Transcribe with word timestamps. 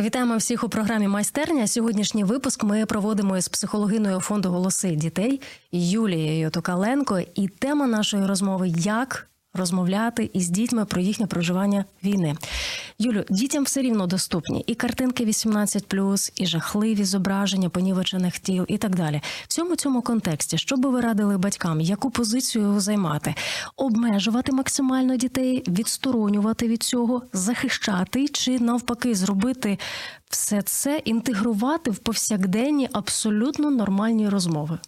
Вітаємо 0.00 0.36
всіх 0.36 0.64
у 0.64 0.68
програмі 0.68 1.08
Майстерня. 1.08 1.66
Сьогоднішній 1.66 2.24
випуск 2.24 2.64
ми 2.64 2.86
проводимо 2.86 3.36
із 3.36 3.48
психологиною 3.48 4.20
фонду 4.20 4.50
голоси 4.50 4.90
дітей 4.90 5.40
Юлією 5.72 6.50
Токаленко. 6.50 7.20
І 7.34 7.48
тема 7.48 7.86
нашої 7.86 8.26
розмови 8.26 8.68
як 8.68 9.26
розмовляти 9.54 10.30
із 10.32 10.48
дітьми 10.48 10.84
про 10.84 11.00
їхнє 11.00 11.26
проживання 11.26 11.84
війни. 12.04 12.36
Юлю, 12.98 13.24
дітям 13.30 13.64
все 13.64 13.82
рівно 13.82 14.06
доступні 14.06 14.64
і 14.66 14.74
картинки 14.74 15.24
18+, 15.24 16.32
і 16.36 16.46
жахливі 16.46 17.04
зображення 17.04 17.68
понівечених 17.68 18.38
тіл, 18.38 18.64
і 18.68 18.78
так 18.78 18.96
далі. 18.96 19.20
В 19.42 19.46
цьому 19.48 19.76
цьому 19.76 20.02
контексті, 20.02 20.58
що 20.58 20.76
би 20.76 20.90
ви 20.90 21.00
радили 21.00 21.38
батькам, 21.38 21.80
яку 21.80 22.10
позицію 22.10 22.80
займати, 22.80 23.34
обмежувати 23.76 24.52
максимально 24.52 25.16
дітей, 25.16 25.62
відсторонювати 25.68 26.68
від 26.68 26.82
цього, 26.82 27.22
захищати 27.32 28.28
чи 28.28 28.58
навпаки 28.58 29.14
зробити 29.14 29.78
все 30.30 30.62
це, 30.62 31.02
інтегрувати 31.04 31.90
в 31.90 31.98
повсякденні 31.98 32.88
абсолютно 32.92 33.70
нормальні 33.70 34.28
розмови. 34.28 34.78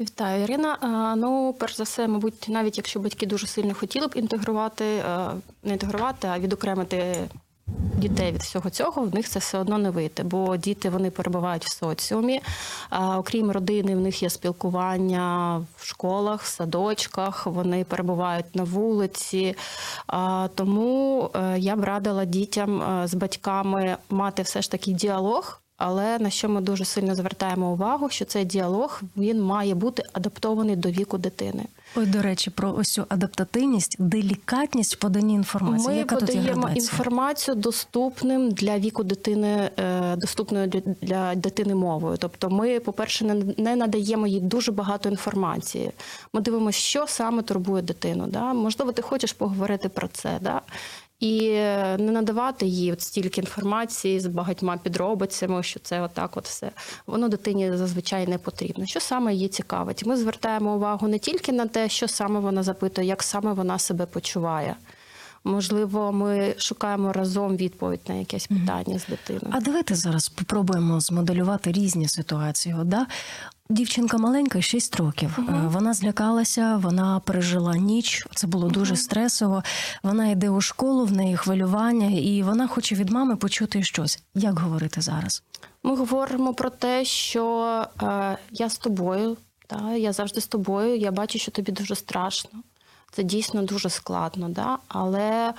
Вітаю, 0.00 0.42
Ірина. 0.42 1.14
Ну, 1.18 1.54
перш 1.58 1.76
за 1.76 1.82
все, 1.82 2.08
мабуть, 2.08 2.46
навіть 2.48 2.76
якщо 2.76 3.00
батьки 3.00 3.26
дуже 3.26 3.46
сильно 3.46 3.74
хотіли 3.74 4.06
б 4.06 4.16
інтегрувати, 4.16 4.84
не 5.62 5.72
інтегрувати, 5.72 6.28
а 6.28 6.38
відокремити 6.38 7.28
дітей 7.96 8.32
від 8.32 8.42
всього 8.42 8.70
цього, 8.70 9.02
в 9.02 9.14
них 9.14 9.28
це 9.28 9.38
все 9.38 9.58
одно 9.58 9.78
не 9.78 9.90
вийде, 9.90 10.22
бо 10.22 10.56
діти 10.56 10.90
вони 10.90 11.10
перебувають 11.10 11.64
в 11.64 11.72
соціумі. 11.72 12.40
Окрім 13.16 13.50
родини, 13.50 13.96
в 13.96 14.00
них 14.00 14.22
є 14.22 14.30
спілкування 14.30 15.56
в 15.76 15.86
школах, 15.86 16.42
в 16.42 16.46
садочках, 16.46 17.46
вони 17.46 17.84
перебувають 17.84 18.54
на 18.56 18.64
вулиці. 18.64 19.56
Тому 20.54 21.30
е, 21.34 21.58
я 21.58 21.76
б 21.76 21.84
радила 21.84 22.24
дітям 22.24 22.82
е, 22.82 23.06
з 23.06 23.14
батьками 23.14 23.96
мати 24.10 24.42
все 24.42 24.62
ж 24.62 24.70
таки 24.70 24.92
діалог. 24.92 25.63
Але 25.76 26.18
на 26.18 26.30
що 26.30 26.48
ми 26.48 26.60
дуже 26.60 26.84
сильно 26.84 27.14
звертаємо 27.14 27.72
увагу, 27.72 28.08
що 28.10 28.24
цей 28.24 28.44
діалог 28.44 29.00
він 29.16 29.42
має 29.42 29.74
бути 29.74 30.02
адаптований 30.12 30.76
до 30.76 30.90
віку 30.90 31.18
дитини. 31.18 31.64
Ой, 31.96 32.06
до 32.06 32.22
речі, 32.22 32.50
про 32.50 32.74
ось 32.74 32.88
цю 32.92 33.04
адаптативність, 33.08 33.96
делікатність 33.98 34.94
в 34.96 34.98
поданні 34.98 35.34
інформації. 35.34 35.88
Ми 35.88 35.96
Яка 35.96 36.16
тут 36.16 36.28
подаємо 36.28 36.60
градація? 36.62 36.84
інформацію 36.84 37.54
доступним 37.54 38.50
для 38.50 38.78
віку 38.78 39.04
дитини, 39.04 39.70
е, 39.78 40.16
доступною 40.16 40.66
для- 41.02 41.34
дитини 41.34 41.74
мовою. 41.74 42.16
Тобто, 42.20 42.50
ми, 42.50 42.80
по-перше, 42.80 43.24
не 43.58 43.76
надаємо 43.76 44.26
їй 44.26 44.40
дуже 44.40 44.72
багато 44.72 45.08
інформації. 45.08 45.90
Ми 46.32 46.40
дивимося, 46.40 46.78
що 46.78 47.06
саме 47.08 47.42
турбує 47.42 47.82
дитину. 47.82 48.26
Да? 48.26 48.52
Можливо, 48.52 48.92
ти 48.92 49.02
хочеш 49.02 49.32
поговорити 49.32 49.88
про 49.88 50.08
це. 50.08 50.38
Да? 50.40 50.60
І 51.20 51.48
е, 51.48 51.96
не 51.98 52.12
надавати 52.12 52.66
їй 52.66 52.92
от 52.92 53.00
стільки 53.00 53.40
інформації 53.40 54.20
з 54.20 54.26
багатьма 54.26 54.76
підробицями, 54.76 55.62
що 55.62 55.80
це 55.80 56.00
отак, 56.00 56.36
от 56.36 56.44
все. 56.44 56.70
Воно 57.06 57.28
дитині 57.28 57.76
зазвичай 57.76 58.26
не 58.26 58.38
потрібно. 58.38 58.86
Що 58.86 59.00
саме 59.00 59.34
її 59.34 59.48
цікавить? 59.48 60.06
Ми 60.06 60.16
звертаємо 60.16 60.74
увагу 60.74 61.08
не 61.08 61.18
тільки 61.18 61.52
на 61.52 61.66
те, 61.66 61.88
що 61.88 62.08
саме 62.08 62.40
вона 62.40 62.62
запитує, 62.62 63.06
як 63.06 63.22
саме 63.22 63.52
вона 63.52 63.78
себе 63.78 64.06
почуває. 64.06 64.76
Можливо, 65.44 66.12
ми 66.12 66.54
шукаємо 66.58 67.12
разом 67.12 67.56
відповідь 67.56 68.00
на 68.08 68.14
якесь 68.14 68.46
питання 68.46 68.98
з 68.98 69.06
дитиною. 69.06 69.48
А 69.50 69.60
давайте 69.60 69.94
зараз 69.94 70.24
спробуємо 70.24 71.00
змоделювати 71.00 71.72
різні 71.72 72.08
ситуації. 72.08 72.74
Да? 72.84 73.06
Дівчинка 73.70 74.18
маленька, 74.18 74.62
6 74.62 74.96
років. 74.96 75.38
Е, 75.38 75.52
Вона 75.66 75.94
злякалася, 75.94 76.76
вона 76.76 77.20
пережила 77.20 77.76
ніч. 77.76 78.26
Це 78.34 78.46
було 78.46 78.68
дуже 78.68 78.96
стресово. 78.96 79.62
Вона 80.02 80.26
йде 80.26 80.50
у 80.50 80.60
школу, 80.60 81.04
в 81.04 81.12
неї 81.12 81.36
хвилювання, 81.36 82.10
і 82.20 82.42
вона 82.42 82.66
хоче 82.66 82.94
від 82.94 83.10
мами 83.10 83.36
почути 83.36 83.82
щось. 83.82 84.22
Як 84.34 84.58
говорити 84.58 85.00
зараз? 85.00 85.42
Ми 85.82 85.96
говоримо 85.96 86.54
про 86.54 86.70
те, 86.70 87.04
що 87.04 87.66
е, 88.02 88.38
я 88.50 88.68
з 88.70 88.78
тобою, 88.78 89.36
та, 89.66 89.94
я 89.94 90.12
завжди 90.12 90.40
з 90.40 90.46
тобою, 90.46 90.96
я 90.96 91.10
бачу, 91.10 91.38
що 91.38 91.50
тобі 91.50 91.72
дуже 91.72 91.94
страшно. 91.94 92.50
Це 93.16 93.22
дійсно 93.22 93.62
дуже 93.62 93.90
складно, 93.90 94.48
да? 94.48 94.78
але 94.88 95.54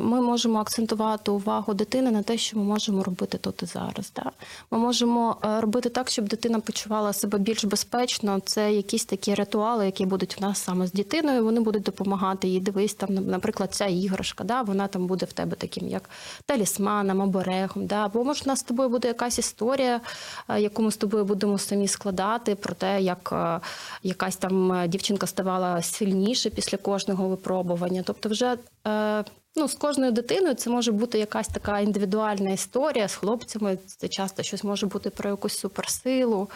ми 0.00 0.20
можемо 0.20 0.58
акцентувати 0.58 1.30
увагу 1.30 1.74
дитини 1.74 2.10
на 2.10 2.22
те, 2.22 2.38
що 2.38 2.58
ми 2.58 2.64
можемо 2.64 3.02
робити 3.02 3.38
тут 3.38 3.62
і 3.62 3.66
зараз. 3.66 4.12
Да? 4.16 4.30
Ми 4.70 4.78
можемо 4.78 5.36
е, 5.44 5.60
робити 5.60 5.88
так, 5.88 6.10
щоб 6.10 6.28
дитина 6.28 6.60
почувала 6.60 7.12
себе 7.12 7.38
більш 7.38 7.64
безпечно. 7.64 8.40
Це 8.44 8.72
якісь 8.72 9.04
такі 9.04 9.34
ритуали, 9.34 9.86
які 9.86 10.06
будуть 10.06 10.38
в 10.38 10.42
нас 10.42 10.58
саме 10.58 10.86
з 10.86 10.92
дитиною. 10.92 11.44
Вони 11.44 11.60
будуть 11.60 11.82
допомагати 11.82 12.48
їй. 12.48 12.60
Дивись, 12.60 12.94
там, 12.94 13.14
наприклад, 13.14 13.74
ця 13.74 13.86
іграшка, 13.86 14.44
да? 14.44 14.62
вона 14.62 14.86
там 14.86 15.06
буде 15.06 15.26
в 15.26 15.32
тебе 15.32 15.56
таким, 15.56 15.88
як 15.88 16.10
талісманом, 16.46 17.20
оберегом. 17.20 17.86
Да? 17.86 18.04
Або 18.04 18.24
може, 18.24 18.44
в 18.44 18.48
нас 18.48 18.58
з 18.58 18.62
тобою 18.62 18.88
буде 18.88 19.08
якась 19.08 19.38
історія, 19.38 20.00
е, 20.48 20.60
яку 20.60 20.82
ми 20.82 20.90
з 20.90 20.96
тобою 20.96 21.24
будемо 21.24 21.58
самі 21.58 21.88
складати, 21.88 22.54
про 22.54 22.74
те, 22.74 23.02
як 23.02 23.30
е, 23.32 23.60
якась 24.02 24.36
там 24.36 24.84
дівчинка 24.88 25.26
ставала 25.26 25.82
сильніше 25.82 26.50
після 26.60 26.78
кожного 26.78 27.28
випробування. 27.28 28.02
Тобто, 28.06 28.28
вже 28.28 28.56
е, 28.86 29.24
ну, 29.56 29.68
з 29.68 29.74
кожною 29.74 30.12
дитиною 30.12 30.54
це 30.54 30.70
може 30.70 30.92
бути 30.92 31.18
якась 31.18 31.48
така 31.48 31.80
індивідуальна 31.80 32.50
історія 32.50 33.08
з 33.08 33.14
хлопцями. 33.14 33.78
Це 33.86 34.08
часто 34.08 34.42
щось 34.42 34.64
може 34.64 34.86
бути 34.86 35.10
про 35.10 35.30
якусь 35.30 35.58
суперсилу. 35.58 36.50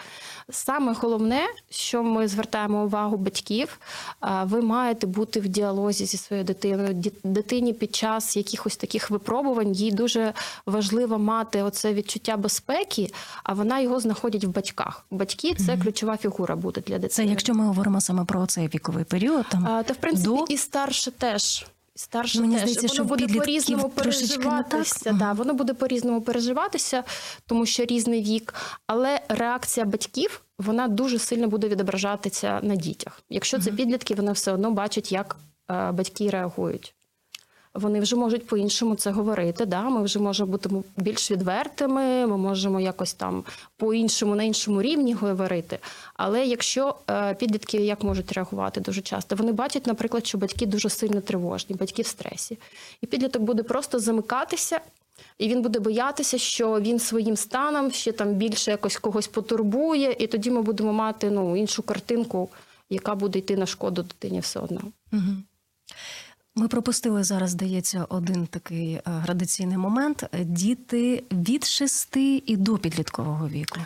Саме 0.50 0.93
головне, 0.93 1.41
що 1.71 2.03
ми 2.03 2.28
звертаємо 2.28 2.84
увагу 2.84 3.16
батьків, 3.16 3.78
ви 4.44 4.60
маєте 4.60 5.06
бути 5.06 5.41
в 5.41 5.49
діалозі 5.49 6.06
зі 6.06 6.16
своєю 6.16 6.44
дитиною. 6.44 7.03
Дитині 7.25 7.72
під 7.72 7.97
час 7.97 8.37
якихось 8.37 8.77
таких 8.77 9.10
випробувань 9.10 9.72
їй 9.72 9.93
дуже 9.93 10.33
важливо 10.66 11.19
мати 11.19 11.62
оце 11.62 11.94
відчуття 11.94 12.37
безпеки, 12.37 13.12
а 13.44 13.53
вона 13.53 13.81
його 13.81 14.00
знаходить 14.00 14.44
в 14.44 14.49
батьках. 14.49 15.06
Батьки 15.10 15.54
це 15.54 15.77
ключова 15.77 16.16
фігура 16.16 16.56
буде 16.56 16.81
для 16.81 16.94
дитини. 16.94 17.09
Це 17.09 17.25
якщо 17.25 17.54
ми 17.54 17.66
говоримо 17.66 18.00
саме 18.00 18.25
про 18.25 18.47
цей 18.47 18.69
віковий 18.69 19.04
період, 19.04 19.47
там 19.49 19.66
А, 19.66 19.83
та 19.83 19.94
в 19.94 19.97
принципі 19.97 20.28
до 20.28 20.44
і 20.49 20.56
старше 20.56 21.10
теж. 21.10 21.66
І 21.97 21.99
Старше 21.99 22.41
Мені 22.41 22.55
теж 22.55 22.62
здається, 22.62 22.88
що 22.88 23.05
воно 23.05 23.05
в 23.05 23.09
буде 23.09 23.27
трошечки 23.32 23.75
так. 23.82 23.94
переживатися. 23.94 25.12
Да, 25.12 25.32
воно 25.32 25.55
буде 25.55 25.75
по-різному 25.75 26.21
переживатися, 26.21 27.05
тому 27.47 27.66
що 27.66 27.84
різний 27.84 28.22
вік. 28.22 28.55
Але 28.87 29.21
реакція 29.28 29.87
батьків 29.87 30.43
вона 30.59 30.88
дуже 30.88 31.19
сильно 31.19 31.49
буде 31.49 31.69
відображатися 31.69 32.60
на 32.62 32.77
дітях. 32.77 33.22
Якщо 33.31 33.59
це 33.59 33.72
підлітки, 33.72 34.15
вони 34.15 34.33
все 34.33 34.53
одно 34.53 34.71
бачать, 34.71 35.12
як 35.12 35.37
е, 35.71 35.93
батьки 35.93 36.31
реагують. 36.31 36.94
Вони 37.74 38.00
вже 38.00 38.16
можуть 38.16 38.46
по-іншому 38.46 38.94
це 38.94 39.10
говорити. 39.10 39.66
Да? 39.66 39.82
Ми 39.82 40.02
вже 40.02 40.18
можемо 40.18 40.50
бути 40.52 40.70
більш 40.96 41.30
відвертими, 41.30 42.26
ми 42.26 42.36
можемо 42.36 42.80
якось 42.80 43.14
там 43.14 43.44
по-іншому 43.76 44.34
на 44.34 44.42
іншому 44.42 44.82
рівні 44.82 45.14
говорити. 45.14 45.78
Але 46.14 46.46
якщо 46.46 46.94
е, 47.10 47.34
підлітки 47.34 47.76
як 47.76 48.02
можуть 48.02 48.32
реагувати 48.32 48.80
дуже 48.80 49.00
часто, 49.00 49.36
вони 49.36 49.52
бачать, 49.52 49.86
наприклад, 49.86 50.26
що 50.26 50.38
батьки 50.38 50.66
дуже 50.66 50.88
сильно 50.88 51.20
тривожні, 51.20 51.76
батьки 51.76 52.02
в 52.02 52.06
стресі, 52.06 52.58
і 53.00 53.06
підліток 53.06 53.42
буде 53.42 53.62
просто 53.62 53.98
замикатися. 53.98 54.80
І 55.38 55.48
він 55.48 55.62
буде 55.62 55.78
боятися, 55.78 56.38
що 56.38 56.80
він 56.80 56.98
своїм 56.98 57.36
станом 57.36 57.91
ще 57.91 58.12
там 58.12 58.34
більше 58.34 58.70
якось 58.70 58.96
когось 58.96 59.26
потурбує, 59.26 60.16
і 60.18 60.26
тоді 60.26 60.50
ми 60.50 60.62
будемо 60.62 60.92
мати 60.92 61.30
ну 61.30 61.56
іншу 61.56 61.82
картинку, 61.82 62.48
яка 62.91 63.14
буде 63.14 63.38
йти 63.38 63.56
на 63.56 63.66
шкоду 63.66 64.02
дитині 64.02 64.41
все 64.41 64.60
одно. 64.60 64.80
Мгм. 65.12 65.44
Ми 66.56 66.69
пропустили 66.69 67.25
зараз, 67.25 67.50
здається, 67.50 68.06
один 68.09 68.47
такий 68.47 68.92
е, 68.94 69.00
градаційний 69.04 69.78
момент. 69.78 70.25
Діти 70.41 71.25
від 71.32 71.65
6 71.65 72.16
і 72.16 72.56
до 72.56 72.78
підліткового 72.78 73.48
віку. 73.48 73.81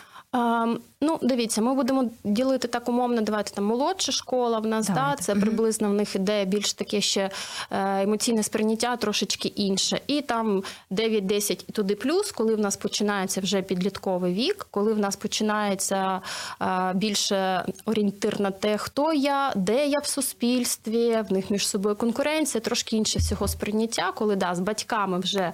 Ну, 1.00 1.19
дивіться, 1.22 1.62
ми 1.62 1.75
будемо 1.75 2.11
ділити 2.25 2.69
так 2.69 2.89
умовно. 2.89 3.21
Давайте 3.21 3.55
там 3.55 3.65
молодша 3.65 4.12
школа 4.12 4.59
в 4.59 4.66
нас, 4.66 4.89
да, 4.89 5.16
це 5.21 5.34
приблизно 5.34 5.89
в 5.89 5.93
них 5.93 6.15
іде 6.15 6.44
більш 6.44 6.72
таке 6.72 7.00
ще 7.00 7.31
е, 7.71 8.03
емоційне 8.03 8.43
сприйняття 8.43 8.97
трошечки 8.97 9.49
інше. 9.49 10.00
І 10.06 10.21
там 10.21 10.62
9-10 10.91 11.65
і 11.69 11.72
туди 11.72 11.94
плюс, 11.94 12.33
коли 12.33 12.55
в 12.55 12.61
нас 12.61 12.77
починається 12.77 13.41
вже 13.41 13.62
підлітковий 13.62 14.35
вік, 14.35 14.67
коли 14.70 14.93
в 14.93 14.99
нас 14.99 15.17
починається 15.17 16.20
е, 16.62 16.93
більше 16.94 17.64
орієнтир 17.85 18.41
на 18.41 18.50
те, 18.50 18.79
хто 18.79 19.12
я, 19.12 19.53
де 19.56 19.87
я 19.87 19.99
в 19.99 20.06
суспільстві, 20.06 21.25
в 21.29 21.32
них 21.32 21.50
між 21.50 21.69
собою 21.69 21.97
конкуренція, 21.97 22.61
трошки 22.61 22.97
інше 22.97 23.19
всього 23.19 23.49
сприйняття, 23.49 24.12
коли 24.14 24.37
да, 24.37 24.55
з 24.55 24.61
батьками 24.61 25.19
вже. 25.19 25.53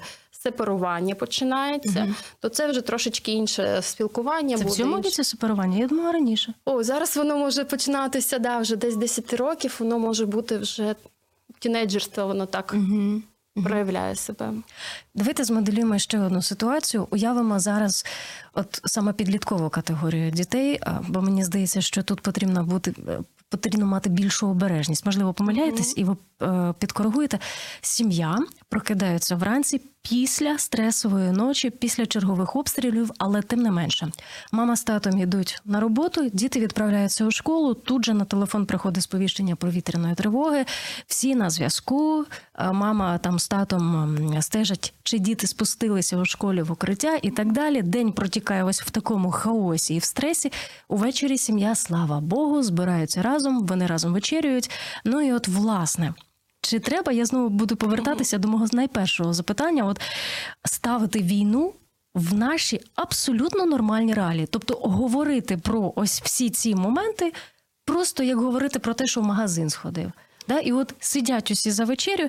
Сепарування 0.49 1.15
починається, 1.15 2.15
то 2.41 2.49
це 2.49 2.71
вже 2.71 2.81
трошечки 2.81 3.33
інше 3.33 3.79
спілкування. 3.83 4.57
Це 4.57 4.63
в 4.65 4.67
буде 4.67 4.77
цьому 4.77 4.97
інше. 4.97 5.09
віці 5.09 5.25
суперування? 5.25 5.79
Я 5.79 5.87
думала 5.87 6.13
раніше. 6.13 6.55
О, 6.65 6.83
зараз 6.83 7.17
воно 7.17 7.37
може 7.37 7.65
починатися, 7.65 8.39
да, 8.39 8.59
вже 8.59 8.77
десь 8.77 8.97
10 8.97 9.35
років, 9.35 9.77
воно 9.79 9.99
може 9.99 10.27
бути 10.27 10.59
вже 10.59 10.95
тінейджерство, 11.59 12.27
воно 12.27 12.47
так 12.47 12.75
Угу. 12.77 13.23
проявляє 13.65 14.17
себе. 14.17 14.53
Давайте 15.15 15.45
змоделюємо 15.45 15.99
ще 15.99 16.21
одну 16.21 16.43
ситуацію. 16.43 17.07
Уявимо 17.11 17.61
зараз, 17.61 18.05
от 18.55 18.81
саме 18.85 19.13
підліткову 19.13 19.69
категорію 19.71 20.31
дітей, 20.31 20.81
бо 21.09 21.21
мені 21.23 21.45
здається, 21.45 21.81
що 21.81 22.03
тут 22.03 22.21
потрібно 22.21 22.65
бути. 22.65 22.95
е, 23.09 23.19
Потрібно 23.49 23.87
мати 23.87 24.11
більшу 24.11 24.49
обережність. 24.49 25.07
Можливо, 25.07 25.33
помиляєтесь, 25.33 25.95
і 25.97 26.05
ви 26.05 26.17
підкоригуєте. 26.79 27.39
Сім'я 27.81 28.39
прокидається 28.69 29.37
вранці 29.37 29.81
після 30.09 30.59
стресової 30.59 31.31
ночі, 31.31 31.71
після 31.71 32.07
чергових 32.07 32.57
обстрілів, 32.57 33.11
але 33.19 33.43
тим 33.43 33.63
не 33.63 33.71
менше, 33.71 34.09
мама 34.53 34.77
з 34.77 34.85
татом 34.85 35.19
йдуть 35.19 35.61
на 35.65 35.81
роботу, 35.81 36.31
діти 36.33 36.61
відправляються 36.61 37.27
у 37.27 37.31
школу. 37.31 37.75
Тут 37.75 38.05
же 38.05 38.15
на 38.15 38.25
телефон 38.25 38.67
приходить 38.67 39.03
сповіщення 39.03 39.57
повітряної 39.57 40.15
тривоги. 40.15 40.65
Всі 41.07 41.35
на 41.35 41.51
зв'язку. 41.51 42.25
Е, 42.59 42.73
Мама 42.73 43.19
там 43.19 43.39
з 43.39 43.49
татом 43.49 44.19
стежать, 44.41 44.95
чи 45.03 45.19
діти 45.19 45.47
спустилися 45.47 46.17
у 46.17 46.25
школі 46.25 46.63
в 46.63 46.73
укриття 46.73 47.19
і 47.23 47.31
так 47.31 47.53
далі. 47.53 47.83
День 47.83 48.13
протікає 48.13 48.65
ось 48.65 48.83
в 48.83 48.91
такому 48.91 49.31
хаосі 49.31 49.95
і 49.95 49.99
в 49.99 50.05
стресі. 50.05 50.53
Увечері 50.89 51.39
сім'я, 51.39 51.75
слава 51.75 52.21
Богу, 52.21 52.63
збираються 52.63 53.23
разом, 53.23 53.67
вони 53.67 53.87
разом 53.87 54.13
вечерюють. 54.13 54.71
Ну 55.05 55.21
і 55.21 55.33
от 55.33 55.49
власне. 55.49 56.15
Чи 56.65 56.79
треба, 56.79 57.13
я 57.13 57.27
знову 57.27 57.49
буду 57.49 57.77
повертатися 57.77 58.39
до 58.39 58.49
мого 58.49 58.67
найпершого 58.73 59.33
запитання: 59.33 59.85
от 59.85 60.01
ставити 60.65 61.19
війну 61.19 61.75
в 62.15 62.35
наші 62.35 62.81
абсолютно 62.95 63.67
нормальні 63.67 64.15
реалії, 64.15 64.47
тобто 64.51 64.75
говорити 64.75 65.57
про 65.57 65.93
ось 65.97 66.23
всі 66.23 66.51
ці 66.51 66.75
моменти, 66.75 67.33
просто 67.85 68.23
як 68.23 68.39
говорити 68.39 68.79
про 68.79 68.95
те, 68.95 69.07
що 69.07 69.21
в 69.21 69.25
магазин 69.25 69.71
сходив. 69.71 70.13
Да? 70.49 70.59
І 70.59 70.73
от 70.73 70.95
сидять 71.01 71.51
усі 71.51 71.71
за 71.71 71.85
вечерю. 71.85 72.29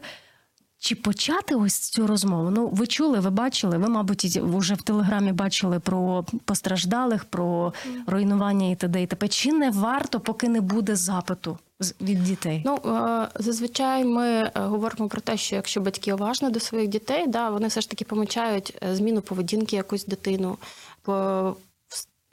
Чи 0.86 0.96
почати 0.96 1.56
ось 1.56 1.80
цю 1.80 2.08
розмову? 2.08 2.50
Ну, 2.50 2.68
ви 2.68 2.88
чули, 2.88 3.20
ви 3.20 3.30
бачили, 3.30 3.78
ви, 3.78 3.90
мабуть, 3.90 4.26
вже 4.26 4.74
в 4.74 4.82
телеграмі 4.82 5.32
бачили 5.32 5.80
про 5.80 6.26
постраждалих, 6.46 7.26
про 7.26 7.74
руйнування 8.08 8.70
і 8.70 8.76
т.д. 8.76 9.02
і 9.02 9.08
т.п. 9.08 9.28
Чи 9.28 9.52
не 9.52 9.72
варто, 9.72 10.20
поки 10.20 10.50
не 10.50 10.62
буде 10.62 10.96
запиту 10.96 11.58
від 12.02 12.24
дітей? 12.24 12.62
Ну 12.66 12.76
е, 12.76 13.28
зазвичай 13.36 14.06
ми 14.06 14.28
е, 14.28 14.52
говоримо 14.56 15.10
про 15.10 15.22
те, 15.22 15.38
що 15.38 15.56
якщо 15.56 15.82
батьки 15.82 16.14
уважні 16.14 16.50
до 16.50 16.60
своїх 16.60 16.88
дітей, 16.88 17.28
да, 17.28 17.50
вони 17.50 17.68
все 17.68 17.82
ж 17.82 17.90
таки 17.90 18.06
помічають 18.06 18.78
е, 18.84 18.96
зміну 18.96 19.22
поведінки 19.22 19.76
якусь 19.76 20.06
дитину 20.06 20.58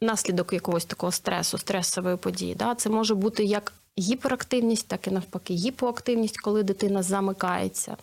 наслідок 0.00 0.52
якогось 0.52 0.84
такого 0.84 1.12
стресу, 1.12 1.58
стресової 1.58 2.16
події. 2.16 2.54
Да. 2.54 2.74
Це 2.74 2.90
може 2.90 3.14
бути 3.14 3.44
як 3.44 3.72
гіперактивність, 3.98 4.88
так 4.88 5.06
і 5.06 5.10
навпаки, 5.10 5.54
гіпоактивність, 5.54 6.40
коли 6.40 6.62
дитина 6.62 7.02
замикається. 7.02 7.96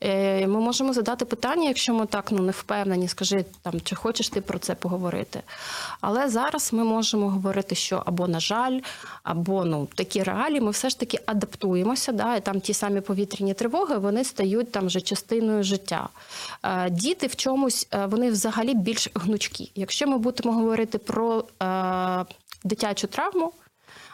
Е, 0.00 0.46
Ми 0.46 0.60
можемо 0.60 0.92
задати 0.92 1.24
питання, 1.24 1.68
якщо 1.68 1.94
ми 1.94 2.06
так 2.06 2.32
ну 2.32 2.42
не 2.42 2.52
впевнені, 2.52 3.08
скажи 3.08 3.44
там, 3.62 3.80
чи 3.80 3.94
хочеш 3.96 4.28
ти 4.28 4.40
про 4.40 4.58
це 4.58 4.74
поговорити. 4.74 5.42
Але 6.00 6.28
зараз 6.28 6.72
ми 6.72 6.84
можемо 6.84 7.30
говорити, 7.30 7.74
що 7.74 8.02
або 8.06 8.28
на 8.28 8.40
жаль, 8.40 8.80
або 9.22 9.64
ну 9.64 9.88
такі 9.94 10.22
реалії, 10.22 10.60
ми 10.60 10.70
все 10.70 10.90
ж 10.90 10.98
таки 10.98 11.18
адаптуємося. 11.26 12.12
Да, 12.12 12.36
і 12.36 12.40
там 12.40 12.60
ті 12.60 12.74
самі 12.74 13.00
повітряні 13.00 13.54
тривоги 13.54 13.98
вони 13.98 14.24
стають 14.24 14.72
там 14.72 14.86
вже 14.86 15.00
частиною 15.00 15.62
життя. 15.62 16.08
Е, 16.62 16.90
Діти 16.90 17.26
в 17.26 17.36
чомусь 17.36 17.88
е, 17.94 18.06
вони 18.06 18.30
взагалі 18.30 18.74
більш 18.74 19.10
гнучкі. 19.14 19.72
Якщо 19.74 20.06
ми 20.06 20.18
будемо 20.18 20.52
говорити 20.52 20.98
про 20.98 21.44
е, 21.62 22.24
дитячу 22.64 23.06
травму. 23.06 23.52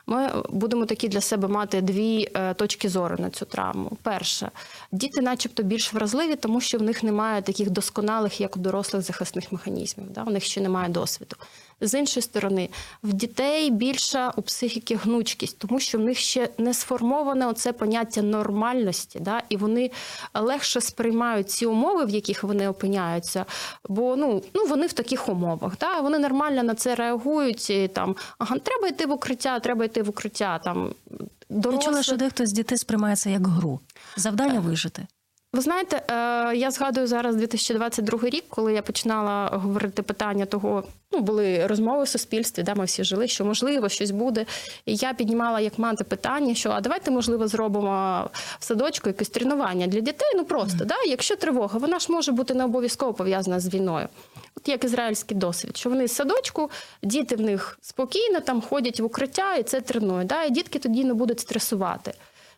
Ми 0.07 0.43
будемо 0.49 0.87
такі 0.87 1.09
для 1.09 1.21
себе 1.21 1.49
мати 1.49 1.81
дві 1.81 2.29
е, 2.35 2.55
точки 2.55 2.89
зору 2.89 3.17
на 3.19 3.31
цю 3.31 3.45
травму. 3.45 3.93
Перше, 4.03 4.51
діти, 4.93 5.21
начебто, 5.21 5.63
більш 5.63 5.93
вразливі, 5.93 6.37
тому 6.37 6.61
що 6.61 6.79
в 6.79 6.83
них 6.83 7.03
немає 7.03 7.43
таких 7.43 7.71
досконалих, 7.71 8.41
як 8.41 8.57
у 8.57 8.61
дорослих 8.61 9.03
захисних 9.03 9.53
механізмів. 9.53 10.11
Да? 10.11 10.23
У 10.23 10.31
них 10.31 10.45
ще 10.45 10.61
немає 10.61 10.89
досвіду. 10.89 11.37
З 11.81 11.99
іншої 11.99 12.23
сторони, 12.23 12.69
в 13.03 13.13
дітей 13.13 13.71
більша 13.71 14.33
у 14.37 14.43
психіки 14.43 14.97
гнучкість, 14.97 15.59
тому 15.59 15.81
що 15.81 15.99
в 15.99 16.01
них 16.01 16.19
ще 16.19 16.49
не 16.59 16.75
сформоване 16.75 17.47
оце 17.47 17.73
поняття 17.73 18.23
нормальності, 18.23 19.21
да? 19.21 19.43
і 19.49 19.57
вони 19.57 19.91
легше 20.35 20.81
сприймають 20.81 21.51
ці 21.51 21.67
умови, 21.67 22.05
в 22.05 22.11
яких 22.11 22.43
вони 22.45 22.69
опиняються, 22.69 23.45
бо 23.89 24.17
ну, 24.17 24.43
ну 24.55 24.67
вони 24.67 24.87
в 24.87 24.93
таких 24.93 25.29
умовах. 25.29 25.73
Да? 25.81 26.01
Вони 26.01 26.19
нормально 26.19 26.63
на 26.63 26.75
це 26.75 26.95
реагують. 26.95 27.71
І, 27.71 27.89
там, 27.89 28.17
ага, 28.39 28.59
треба 28.59 28.89
йти 28.89 29.07
в 29.07 29.13
укриття, 29.13 29.61
треба 29.61 29.85
йти 29.85 29.94
в 30.03 30.09
укриття. 30.09 30.59
Там, 30.59 30.95
Я 31.11 31.27
дорослі... 31.49 31.85
чула, 31.85 32.03
що 32.03 32.17
дехто 32.17 32.47
з 32.47 32.53
дітей 32.53 32.79
сприймає 32.79 33.17
це 33.17 33.31
як 33.31 33.47
гру. 33.47 33.81
Завдання 34.17 34.61
вижити. 34.61 35.07
Ви 35.55 35.61
знаєте, 35.61 35.97
е, 35.97 36.57
я 36.57 36.71
згадую 36.71 37.07
зараз 37.07 37.37
2022 37.37 38.29
рік, 38.29 38.45
коли 38.49 38.75
я 38.75 38.83
починала 38.83 39.47
говорити 39.53 40.03
питання 40.03 40.47
того, 40.47 40.85
ну 41.13 41.21
були 41.21 41.67
розмови 41.67 42.05
в 42.05 42.09
суспільстві, 42.09 42.63
де 42.63 42.75
ми 42.75 42.85
всі 42.85 43.05
жили, 43.05 43.29
що 43.29 43.45
можливо 43.45 43.89
щось 43.89 44.11
буде. 44.11 44.47
І 44.87 44.97
я 44.97 45.15
піднімала 45.15 45.61
як 45.61 45.79
мати 45.79 46.05
питання, 46.05 46.55
що 46.55 46.71
а 46.71 46.81
давайте, 46.81 47.11
можливо, 47.11 47.49
зробимо 47.49 48.31
в 48.59 48.65
садочку 48.65 49.09
якесь 49.09 49.29
тренування 49.29 49.87
для 49.87 50.01
дітей. 50.01 50.29
Ну 50.37 50.45
просто 50.45 50.85
да, 50.85 50.95
якщо 51.07 51.37
тривога, 51.37 51.79
вона 51.79 51.99
ж 51.99 52.13
може 52.13 52.33
бути 52.33 52.55
не 52.55 52.65
обов'язково 52.65 53.15
пов'язана 53.15 53.61
з 53.61 53.75
війною. 53.75 54.09
От 54.57 54.69
як 54.69 54.85
ізраїльський 54.85 55.37
досвід, 55.37 55.77
що 55.77 55.91
вони 55.91 56.09
з 56.09 56.13
садочку, 56.13 56.71
діти 57.03 57.37
в 57.37 57.41
них 57.41 57.79
спокійно 57.81 58.41
там 58.41 58.61
ходять 58.61 59.01
в 59.01 59.05
укриття 59.05 59.55
і 59.55 59.63
це 59.63 59.81
тренують. 59.81 60.27
Да, 60.27 60.43
і 60.43 60.51
дітки 60.51 60.79
тоді 60.79 61.05
не 61.05 61.15
будуть 61.15 61.41
стресувати. 61.41 62.15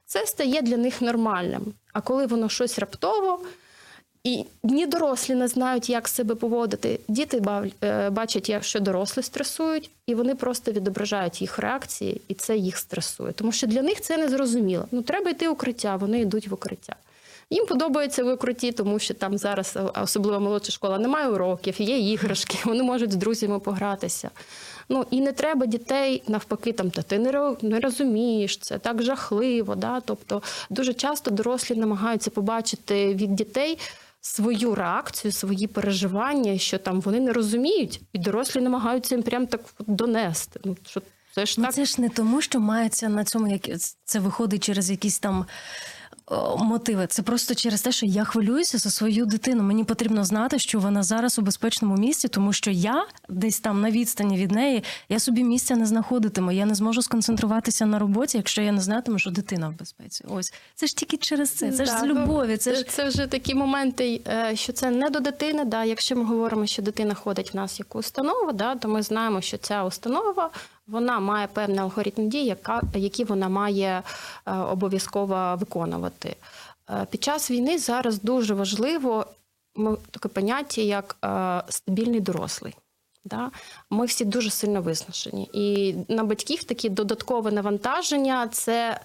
Це 0.06 0.26
стає 0.26 0.62
для 0.62 0.76
них 0.76 1.02
нормальним. 1.02 1.62
А 1.92 2.00
коли 2.00 2.26
воно 2.26 2.48
щось 2.48 2.78
раптово, 2.78 3.40
і 4.24 4.44
ні 4.62 4.86
дорослі 4.86 5.34
не 5.34 5.48
знають, 5.48 5.90
як 5.90 6.08
себе 6.08 6.34
поводити. 6.34 7.00
Діти 7.08 7.42
е, 7.82 8.10
бачать, 8.10 8.48
як 8.48 8.64
що 8.64 8.80
дорослі 8.80 9.22
стресують, 9.22 9.90
і 10.06 10.14
вони 10.14 10.34
просто 10.34 10.72
відображають 10.72 11.40
їх 11.40 11.58
реакції, 11.58 12.20
і 12.28 12.34
це 12.34 12.56
їх 12.56 12.76
стресує. 12.76 13.32
Тому 13.32 13.52
що 13.52 13.66
для 13.66 13.82
них 13.82 14.00
це 14.00 14.16
не 14.16 14.28
зрозуміло. 14.28 14.84
Ну 14.90 15.02
треба 15.02 15.30
йти 15.30 15.48
в 15.48 15.52
укриття, 15.52 15.96
вони 15.96 16.20
йдуть 16.20 16.48
в 16.48 16.54
укриття. 16.54 16.96
Їм 17.50 17.66
подобається 17.66 18.24
в 18.24 18.32
укритті, 18.32 18.72
тому 18.72 18.98
що 18.98 19.14
там 19.14 19.38
зараз, 19.38 19.78
особливо 20.02 20.40
молодша 20.40 20.72
школа, 20.72 20.98
немає 20.98 21.28
уроків, 21.28 21.82
є 21.82 21.98
іграшки, 21.98 22.58
вони 22.64 22.82
можуть 22.82 23.12
з 23.12 23.16
друзями 23.16 23.58
погратися. 23.60 24.30
Ну 24.88 25.06
і 25.10 25.20
не 25.20 25.32
треба 25.32 25.66
дітей 25.66 26.22
навпаки, 26.28 26.72
там 26.72 26.90
та 26.90 27.02
ти 27.02 27.18
не 27.62 27.80
розумієш, 27.80 28.58
це 28.58 28.78
так 28.78 29.02
жахливо. 29.02 29.74
Да? 29.74 30.00
Тобто 30.00 30.42
дуже 30.70 30.94
часто 30.94 31.30
дорослі 31.30 31.74
намагаються 31.74 32.30
побачити 32.30 33.14
від 33.14 33.34
дітей 33.34 33.78
свою 34.20 34.74
реакцію, 34.74 35.32
свої 35.32 35.66
переживання, 35.66 36.58
що 36.58 36.78
там 36.78 37.00
вони 37.00 37.20
не 37.20 37.32
розуміють, 37.32 38.00
і 38.12 38.18
дорослі 38.18 38.60
намагаються 38.60 39.14
їм 39.14 39.22
прям 39.22 39.46
так 39.46 39.60
донести. 39.86 40.60
Ну 40.64 40.76
що 40.86 41.02
це 41.34 41.46
ж 41.46 41.54
Ну, 41.58 41.64
так. 41.64 41.74
це 41.74 41.84
ж 41.84 42.00
не 42.00 42.08
тому, 42.08 42.40
що 42.40 42.60
мається 42.60 43.08
на 43.08 43.24
цьому 43.24 43.48
як 43.48 43.62
це 44.04 44.18
виходить 44.18 44.64
через 44.64 44.90
якісь 44.90 45.18
там. 45.18 45.46
О, 46.26 46.56
Мотиви, 46.56 47.06
це 47.06 47.22
просто 47.22 47.54
через 47.54 47.82
те, 47.82 47.92
що 47.92 48.06
я 48.06 48.24
хвилююся 48.24 48.78
за 48.78 48.90
свою 48.90 49.26
дитину. 49.26 49.62
Мені 49.62 49.84
потрібно 49.84 50.24
знати, 50.24 50.58
що 50.58 50.78
вона 50.78 51.02
зараз 51.02 51.38
у 51.38 51.42
безпечному 51.42 51.96
місці, 51.96 52.28
тому 52.28 52.52
що 52.52 52.70
я 52.70 53.06
десь 53.28 53.60
там 53.60 53.80
на 53.80 53.90
відстані 53.90 54.36
від 54.36 54.50
неї, 54.50 54.84
я 55.08 55.18
собі 55.18 55.44
місця 55.44 55.76
не 55.76 55.86
знаходитиму. 55.86 56.52
Я 56.52 56.66
не 56.66 56.74
зможу 56.74 57.02
сконцентруватися 57.02 57.86
на 57.86 57.98
роботі, 57.98 58.36
якщо 58.36 58.62
я 58.62 58.72
не 58.72 58.80
знатиму, 58.80 59.18
що 59.18 59.30
дитина 59.30 59.68
в 59.68 59.78
безпеці. 59.78 60.24
Ось 60.28 60.52
це 60.74 60.86
ж 60.86 60.96
тільки 60.96 61.16
через 61.16 61.50
це. 61.50 61.72
Це 61.72 61.84
ж 61.84 61.92
з 61.92 62.04
любові. 62.04 62.56
Це 62.56 62.74
ж 62.74 62.84
це 62.88 63.08
вже 63.08 63.26
такі 63.26 63.54
моменти, 63.54 64.20
е, 64.28 64.56
що 64.56 64.72
це 64.72 64.90
не 64.90 65.10
до 65.10 65.20
дитини. 65.20 65.64
Да. 65.64 65.84
Якщо 65.84 66.16
ми 66.16 66.24
говоримо, 66.24 66.66
що 66.66 66.82
дитина 66.82 67.14
ходить 67.14 67.54
в 67.54 67.56
нас 67.56 67.78
в 67.78 67.78
яку 67.78 67.98
установу, 67.98 68.52
да, 68.52 68.74
то 68.74 68.88
ми 68.88 69.02
знаємо, 69.02 69.40
що 69.40 69.56
ця 69.56 69.84
установа 69.84 70.50
вона 70.86 71.20
має 71.20 71.46
певний 71.46 71.78
алгоритм 71.78 72.28
дій, 72.28 72.44
яка, 72.44 72.82
які 72.94 73.24
вона 73.24 73.48
має 73.48 74.02
е, 74.46 74.52
обов'язково 74.52 75.56
виконувати. 75.60 76.36
Е, 76.90 77.06
Під 77.10 77.24
час 77.24 77.50
війни 77.50 77.78
зараз 77.78 78.22
дуже 78.22 78.54
важливо 78.54 79.26
таке 80.10 80.28
поняття, 80.28 80.80
як 80.80 81.16
е, 81.24 81.62
стабільний 81.68 82.20
дорослий. 82.20 82.74
Да? 83.24 83.50
Ми 83.90 84.06
всі 84.06 84.24
дуже 84.24 84.50
сильно 84.50 84.82
виснажені. 84.82 85.50
І 85.52 85.94
на 86.08 86.24
батьків 86.24 86.64
такі 86.64 86.88
додаткове 86.88 87.50
навантаження 87.50 88.48
це, 88.48 89.00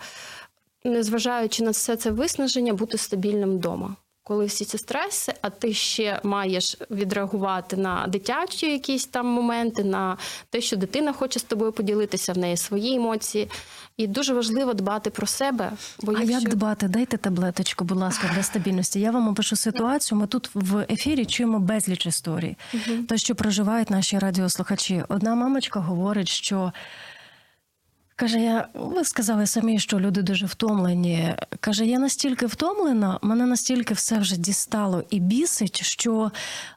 незважаючи 0.84 1.64
на 1.64 1.72
все 1.72 1.96
це 1.96 2.12
виснаження, 2.12 2.74
бути 2.74 2.98
стабільним 2.98 3.56
вдома. 3.56 3.96
Коли 4.32 4.46
всі 4.46 4.66
ці 4.66 4.78
стреси, 4.78 5.34
а 5.42 5.50
ти 5.50 5.74
ще 5.74 6.20
маєш 6.24 6.78
відреагувати 6.92 7.78
на 7.78 8.08
дитячі 8.08 8.72
якісь 8.72 9.06
там 9.06 9.28
моменти, 9.28 9.84
на 9.84 10.18
те, 10.50 10.62
що 10.62 10.78
дитина 10.78 11.14
хоче 11.14 11.40
з 11.40 11.44
тобою 11.44 11.72
поділитися 11.72 12.34
в 12.34 12.38
неї 12.38 12.58
свої 12.58 12.96
емоції. 12.96 13.50
І 13.98 14.08
дуже 14.08 14.34
важливо 14.34 14.74
дбати 14.74 15.10
про 15.10 15.28
себе. 15.28 15.72
Бо 16.02 16.12
А 16.12 16.20
якщо... 16.20 16.40
як 16.40 16.50
дбати? 16.50 16.88
Дайте 16.88 17.18
таблеточку, 17.18 17.86
будь 17.86 17.98
ласка, 17.98 18.32
для 18.36 18.44
стабільності. 18.44 19.00
Я 19.00 19.12
вам 19.12 19.28
опишу 19.28 19.56
ситуацію. 19.56 20.20
Ми 20.20 20.28
тут 20.28 20.50
в 20.54 20.86
ефірі 20.90 21.26
чуємо 21.26 21.60
безліч 21.60 22.06
історій. 22.06 22.56
То, 23.10 23.18
що 23.18 23.36
проживають 23.36 23.90
наші 23.90 24.20
радіослухачі. 24.20 25.04
Одна 25.10 25.36
мамочка 25.36 25.80
говорить, 25.80 26.30
що. 26.30 26.74
Каже, 28.22 28.40
я 28.40 28.68
ви 28.74 29.04
сказали 29.06 29.48
самі, 29.48 29.80
що 29.80 30.00
люди 30.00 30.22
дуже 30.22 30.46
втомлені. 30.46 31.36
Каже, 31.60 31.86
я 31.86 32.00
настільки 32.00 32.46
втомлена, 32.46 33.20
мене 33.22 33.46
настільки 33.46 33.94
все 33.94 34.20
вже 34.20 34.38
дістало 34.38 35.04
і 35.10 35.20
бісить, 35.20 35.84
що 35.84 36.32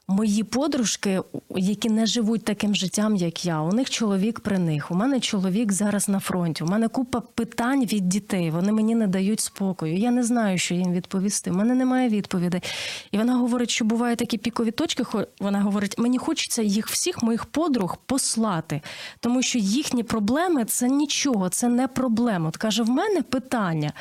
Мої 0.09 0.45
подружки, 0.45 1.21
які 1.57 1.91
не 1.91 2.07
живуть 2.07 2.45
таким 2.45 2.75
життям, 2.75 3.17
як 3.17 3.45
я, 3.45 3.61
у 3.61 3.73
них 3.73 3.91
чоловік 3.91 4.41
при 4.41 4.59
них. 4.59 4.91
У 4.91 4.95
мене 4.95 5.21
чоловік 5.21 5.73
зараз 5.73 6.09
на 6.09 6.21
фронті. 6.21 6.65
У 6.65 6.67
мене 6.67 6.89
купа 6.89 7.21
питань 7.21 7.85
від 7.85 8.09
дітей. 8.09 8.51
Вони 8.51 8.73
мені 8.73 8.95
не 8.95 9.07
дають 9.07 9.41
спокою. 9.41 9.97
Я 9.97 10.11
не 10.11 10.23
знаю, 10.23 10.59
що 10.59 10.75
їм 10.75 10.93
відповісти. 10.93 11.51
У 11.51 11.55
мене 11.55 11.75
немає 11.75 12.09
відповідей. 12.09 12.63
І 13.11 13.19
вона 13.19 13.37
говорить, 13.37 13.71
що 13.71 13.85
бувають 13.85 14.19
такі 14.19 14.39
пікові 14.39 14.71
точки. 14.71 15.05
Вона 15.41 15.61
говорить, 15.61 15.99
мені 15.99 16.19
хочеться 16.19 16.63
їх 16.63 16.89
всіх 16.89 17.23
моїх 17.23 17.45
подруг 17.45 17.97
послати, 18.07 18.81
тому 19.21 19.43
що 19.43 19.59
їхні 19.59 20.03
проблеми 20.03 20.65
це 20.65 20.89
нічого, 20.89 21.49
це 21.49 21.69
не 21.69 21.89
проблема. 21.89 22.49
От 22.49 22.57
каже, 22.57 22.83
в 22.83 22.89
мене 22.89 23.23
питання, 23.23 23.93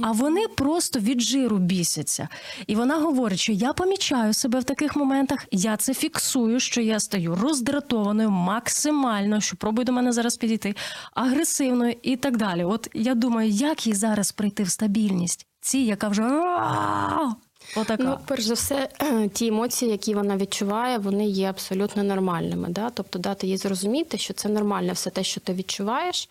а 0.00 0.12
вони 0.12 0.48
просто 0.48 0.98
від 0.98 1.20
жиру 1.20 1.58
бісяться. 1.58 2.28
І 2.66 2.74
вона 2.74 2.98
говорить, 2.98 3.38
що 3.38 3.52
я 3.52 3.72
помічаю 3.72 4.32
себе 4.32 4.60
в 4.60 4.64
таких 4.64 4.96
моментах, 4.96 5.46
я 5.52 5.76
це 5.76 5.94
фіксую, 5.94 6.60
що 6.60 6.80
я 6.80 7.00
стаю 7.00 7.34
роздратованою 7.34 8.30
максимально, 8.30 9.40
що 9.40 9.56
пробує 9.56 9.84
до 9.84 9.92
мене 9.92 10.12
зараз 10.12 10.36
підійти, 10.36 10.74
агресивною 11.14 11.94
і 12.02 12.16
так 12.16 12.36
далі. 12.36 12.64
От 12.64 12.88
я 12.94 13.14
думаю, 13.14 13.50
як 13.50 13.86
їй 13.86 13.94
зараз 13.94 14.32
прийти 14.32 14.62
в 14.62 14.70
стабільність? 14.70 15.46
Ці, 15.60 15.78
яка 15.78 16.08
вже 16.08 16.22
отака. 17.76 18.02
Ну, 18.02 18.18
перш 18.26 18.44
за 18.44 18.54
все, 18.54 18.88
ті 19.32 19.46
емоції, 19.46 19.90
які 19.90 20.14
вона 20.14 20.36
відчуває, 20.36 20.98
вони 20.98 21.26
є 21.26 21.50
абсолютно 21.50 22.02
нормальними. 22.02 22.68
Да? 22.68 22.90
Тобто 22.90 23.18
дати 23.18 23.46
їй 23.46 23.56
зрозуміти, 23.56 24.18
що 24.18 24.34
це 24.34 24.48
нормально 24.48 24.92
все 24.92 25.10
те, 25.10 25.24
що 25.24 25.40
ти 25.40 25.52
відчуваєш. 25.52 26.28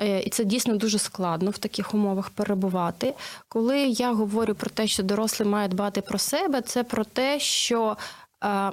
Е, 0.00 0.20
І 0.20 0.30
це 0.30 0.44
дійсно 0.44 0.76
дуже 0.76 0.98
складно 0.98 1.50
в 1.50 1.58
таких 1.58 1.94
умовах 1.94 2.30
перебувати. 2.30 3.14
Коли 3.48 3.80
я 3.80 4.12
говорю 4.12 4.54
про 4.54 4.70
те, 4.70 4.86
що 4.86 5.02
дорослий 5.02 5.48
має 5.48 5.68
дбати 5.68 6.00
про 6.00 6.18
себе, 6.18 6.60
це 6.60 6.84
про 6.84 7.04
те, 7.04 7.40
що 7.40 7.96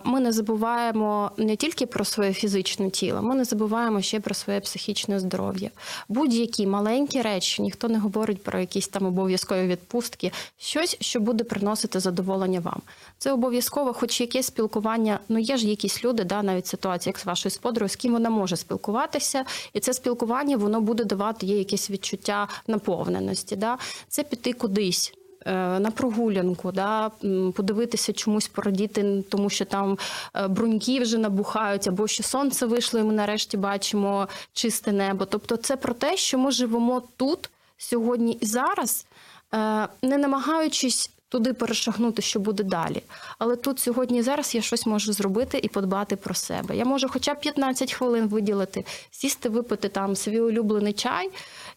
ми 0.04 0.20
не 0.20 0.32
забуваємо 0.32 1.32
не 1.38 1.56
тільки 1.56 1.86
про 1.86 2.06
своє 2.06 2.34
фізичне 2.34 2.90
тіло, 2.90 3.22
ми 3.22 3.36
не 3.36 3.44
забуваємо 3.44 4.02
ще 4.02 4.20
про 4.20 4.36
своє 4.36 4.60
психічне 4.60 5.20
здоров'я. 5.20 5.70
Будь-які 6.10 6.68
маленькі 6.68 7.22
речі, 7.22 7.62
ніхто 7.62 7.88
не 7.88 8.00
говорить 8.00 8.44
про 8.44 8.60
якісь 8.60 8.88
там 8.88 9.06
обов'язкові 9.06 9.68
відпустки, 9.68 10.32
щось, 10.58 10.98
що 11.00 11.20
буде 11.20 11.44
приносити 11.44 12.00
задоволення 12.00 12.60
вам. 12.60 12.82
Це 13.18 13.32
обов'язково, 13.32 13.94
хоч 13.94 14.22
якесь 14.22 14.46
спілкування. 14.46 15.20
Ну 15.30 15.40
є 15.40 15.58
ж 15.58 15.68
якісь 15.68 16.04
люди, 16.04 16.24
да, 16.24 16.44
навіть 16.44 16.68
ситуація, 16.68 17.12
як 17.12 17.20
з 17.20 17.26
вашою 17.26 17.52
сподорою, 17.52 17.90
з 17.90 17.96
ким 17.96 18.14
вона 18.14 18.30
може 18.30 18.58
спілкуватися, 18.58 19.46
і 19.74 19.80
це 19.80 19.94
спілкування 19.94 20.58
воно 20.58 20.82
буде 20.82 21.04
давати 21.04 21.46
їй 21.46 21.58
якесь 21.58 21.90
відчуття 21.90 22.48
наповненості. 22.68 23.56
Да? 23.56 23.78
Це 24.08 24.24
піти 24.24 24.54
кудись. 24.54 25.19
Е, 25.46 25.80
На 25.80 25.92
прогулянку, 25.92 26.72
да, 26.72 27.12
подивитися 27.56 28.14
чомусь 28.14 28.48
порадіти, 28.48 29.24
тому 29.30 29.50
що 29.50 29.66
там 29.66 29.98
е, 30.36 30.48
бруньки 30.48 31.00
вже 31.00 31.18
набухають, 31.18 31.88
або 31.88 32.08
що 32.08 32.24
сонце 32.24 32.66
вийшло, 32.66 33.00
і 33.00 33.04
ми 33.04 33.14
нарешті 33.14 33.58
бачимо 33.58 34.28
чисте 34.54 34.92
небо. 34.92 35.26
Тобто, 35.26 35.58
це 35.58 35.76
про 35.76 35.94
те, 35.94 36.18
що 36.18 36.38
ми 36.38 36.52
живемо 36.52 37.02
тут, 37.18 37.50
сьогодні 37.78 38.38
і 38.42 38.46
зараз, 38.46 39.06
е, 39.54 39.88
не 40.02 40.18
намагаючись 40.18 41.12
туди 41.30 41.54
перешагнути, 41.54 42.22
що 42.22 42.40
буде 42.40 42.64
далі. 42.64 43.04
Але 43.38 43.56
тут 43.56 43.80
сьогодні 43.80 44.20
і 44.20 44.22
зараз 44.22 44.56
я 44.56 44.62
щось 44.62 44.86
можу 44.86 45.14
зробити 45.14 45.60
і 45.64 45.68
подбати 45.68 46.16
про 46.16 46.34
себе. 46.34 46.78
Я 46.78 46.86
можу 46.86 47.08
хоча 47.10 47.34
б 47.34 47.40
15 47.40 47.94
хвилин 47.94 48.28
виділити, 48.28 48.86
сісти, 49.12 49.50
випити 49.50 49.90
там 49.90 50.16
свій 50.16 50.40
улюблений 50.40 50.94
чай 50.94 51.30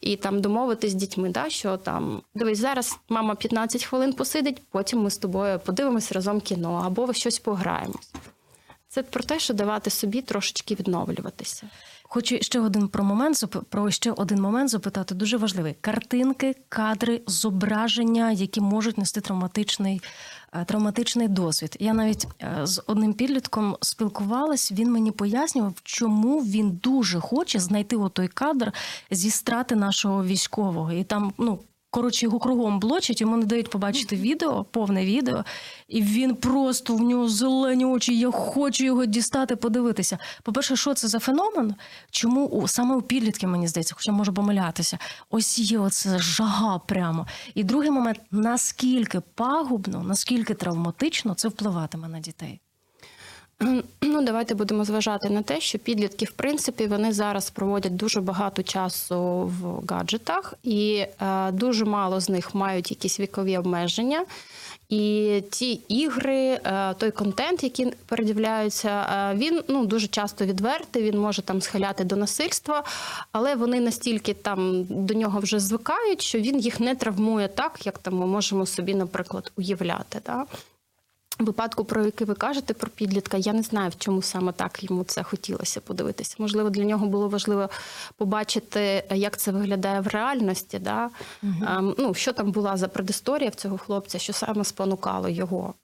і 0.02 0.16
там 0.16 0.40
домовитись 0.40 0.92
з 0.92 0.94
дітьми, 0.94 1.30
да, 1.30 1.50
що 1.50 1.76
там 1.76 2.22
дивись, 2.34 2.58
зараз 2.58 2.98
мама 3.08 3.34
15 3.34 3.84
хвилин 3.84 4.12
посидить, 4.12 4.62
потім 4.70 5.02
ми 5.02 5.10
з 5.10 5.18
тобою 5.18 5.58
подивимось 5.58 6.12
разом 6.12 6.40
кіно 6.40 6.82
або 6.86 7.12
щось 7.12 7.38
пограємось. 7.38 8.12
Це 8.88 9.02
про 9.02 9.22
те, 9.22 9.38
що 9.38 9.54
давати 9.54 9.90
собі 9.90 10.22
трошечки 10.22 10.74
відновлюватися. 10.74 11.66
Хочу 12.14 12.38
ще 12.42 12.60
один 12.60 12.88
про 12.88 13.04
момент 13.04 13.44
про 13.68 13.90
ще 13.90 14.12
один 14.12 14.40
момент 14.40 14.70
запитати. 14.70 15.14
Дуже 15.14 15.36
важливий: 15.36 15.76
картинки, 15.80 16.56
кадри, 16.68 17.22
зображення, 17.26 18.30
які 18.30 18.60
можуть 18.60 18.98
нести 18.98 19.20
травматичний, 19.20 20.00
е, 20.52 20.64
травматичний 20.64 21.28
досвід. 21.28 21.76
Я 21.80 21.94
навіть 21.94 22.26
е, 22.42 22.66
з 22.66 22.82
одним 22.86 23.14
підлітком 23.14 23.76
спілкувалась. 23.80 24.72
Він 24.72 24.92
мені 24.92 25.10
пояснював, 25.10 25.74
чому 25.82 26.40
він 26.40 26.80
дуже 26.82 27.20
хоче 27.20 27.58
знайти 27.58 27.96
отой 27.96 28.28
кадр 28.28 28.72
зі 29.10 29.30
страти 29.30 29.76
нашого 29.76 30.24
військового, 30.24 30.92
і 30.92 31.04
там 31.04 31.32
ну. 31.38 31.58
Коротше, 31.94 32.26
його 32.26 32.38
кругом 32.38 32.80
блочать, 32.80 33.20
йому 33.20 33.36
не 33.36 33.46
дають 33.46 33.70
побачити 33.70 34.16
відео, 34.16 34.64
повне 34.64 35.04
відео, 35.04 35.44
і 35.88 36.02
він 36.02 36.36
просто 36.36 36.96
в 36.96 37.02
нього 37.02 37.28
зелені 37.28 37.84
очі. 37.84 38.18
Я 38.18 38.30
хочу 38.30 38.84
його 38.84 39.04
дістати, 39.04 39.56
подивитися. 39.56 40.18
По-перше, 40.42 40.76
що 40.76 40.94
це 40.94 41.08
за 41.08 41.18
феномен? 41.18 41.74
Чому 42.10 42.46
у 42.46 42.68
саме 42.68 42.94
у 42.94 43.02
підлітків, 43.02 43.48
мені 43.48 43.68
здається, 43.68 43.94
хоча 43.94 44.12
можу 44.12 44.34
помилятися, 44.34 44.98
ось 45.30 45.58
є 45.58 45.78
оце 45.78 46.18
жага 46.18 46.78
прямо. 46.78 47.26
І 47.54 47.64
другий 47.64 47.90
момент, 47.90 48.20
наскільки 48.30 49.20
пагубно, 49.20 50.02
наскільки 50.02 50.54
травматично 50.54 51.34
це 51.34 51.48
впливатиме 51.48 52.08
на 52.08 52.20
дітей. 52.20 52.60
Ну, 54.00 54.22
давайте 54.22 54.54
будемо 54.54 54.84
зважати 54.84 55.30
на 55.30 55.42
те, 55.42 55.60
що 55.60 55.78
підлітки, 55.78 56.24
в 56.24 56.30
принципі, 56.30 56.86
вони 56.86 57.12
зараз 57.12 57.50
проводять 57.50 57.96
дуже 57.96 58.20
багато 58.20 58.62
часу 58.62 59.20
в 59.60 59.86
гаджетах, 59.88 60.54
і 60.62 61.04
е, 61.20 61.52
дуже 61.52 61.84
мало 61.84 62.20
з 62.20 62.28
них 62.28 62.54
мають 62.54 62.90
якісь 62.90 63.20
вікові 63.20 63.58
обмеження. 63.58 64.24
І 64.88 65.42
ті 65.50 65.72
ігри, 65.88 66.60
е, 66.64 66.94
той 66.94 67.10
контент, 67.10 67.62
який 67.62 67.92
передивляються, 68.06 68.88
е, 68.88 69.36
він 69.36 69.62
ну 69.68 69.86
дуже 69.86 70.06
часто 70.06 70.44
відвертий. 70.44 71.02
Він 71.02 71.18
може 71.18 71.42
там 71.42 71.60
схиляти 71.60 72.04
до 72.04 72.16
насильства, 72.16 72.84
але 73.32 73.54
вони 73.54 73.80
настільки 73.80 74.34
там 74.34 74.86
до 74.88 75.14
нього 75.14 75.40
вже 75.40 75.60
звикають, 75.60 76.22
що 76.22 76.38
він 76.38 76.58
їх 76.58 76.80
не 76.80 76.94
травмує 76.94 77.48
так, 77.48 77.86
як 77.86 77.98
там 77.98 78.14
ми 78.14 78.26
можемо 78.26 78.66
собі, 78.66 78.94
наприклад, 78.94 79.52
уявляти. 79.56 80.20
Да? 80.26 80.44
Випадку, 81.38 81.84
про 81.84 82.04
який 82.04 82.26
ви 82.26 82.34
кажете 82.34 82.74
про 82.74 82.90
підлітка, 82.90 83.36
я 83.36 83.52
не 83.52 83.62
знаю, 83.62 83.90
в 83.90 83.96
чому 83.96 84.22
саме 84.22 84.52
так 84.52 84.84
йому 84.84 85.04
це 85.04 85.22
хотілося 85.22 85.80
подивитися. 85.80 86.36
Можливо, 86.38 86.70
для 86.70 86.84
нього 86.84 87.06
було 87.06 87.28
важливо 87.28 87.70
побачити, 88.16 89.04
як 89.10 89.36
це 89.36 89.50
виглядає 89.52 90.00
в 90.00 90.06
реальності. 90.06 90.78
Да? 90.78 91.10
Ем, 91.42 91.94
ну, 91.98 92.14
що 92.14 92.32
там 92.32 92.52
була 92.52 92.76
за 92.76 92.88
предісторія 92.88 93.50
в 93.50 93.54
цього 93.54 93.78
хлопця, 93.78 94.18
що 94.18 94.32
саме 94.32 94.64
спонукало 94.64 95.28
його. 95.28 95.74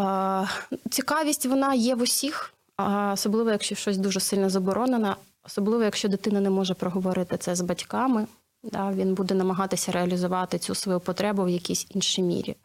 Е, 0.00 0.48
цікавість 0.90 1.46
вона 1.46 1.74
є 1.74 1.94
в 1.94 2.02
усіх, 2.02 2.54
а 2.76 3.12
особливо, 3.12 3.50
якщо 3.50 3.74
щось 3.74 3.96
дуже 3.98 4.20
сильно 4.20 4.50
заборонено, 4.50 5.16
особливо, 5.44 5.84
якщо 5.84 6.08
дитина 6.08 6.40
не 6.40 6.50
може 6.50 6.74
проговорити 6.74 7.36
це 7.36 7.54
з 7.54 7.60
батьками. 7.60 8.26
Да, 8.62 8.92
він 8.92 9.14
буде 9.14 9.34
намагатися 9.34 9.92
реалізувати 9.92 10.58
цю 10.58 10.74
свою 10.74 11.00
потребу 11.00 11.44
в 11.44 11.48
якійсь 11.48 11.86
іншій 11.90 12.22
мірі. 12.22 12.56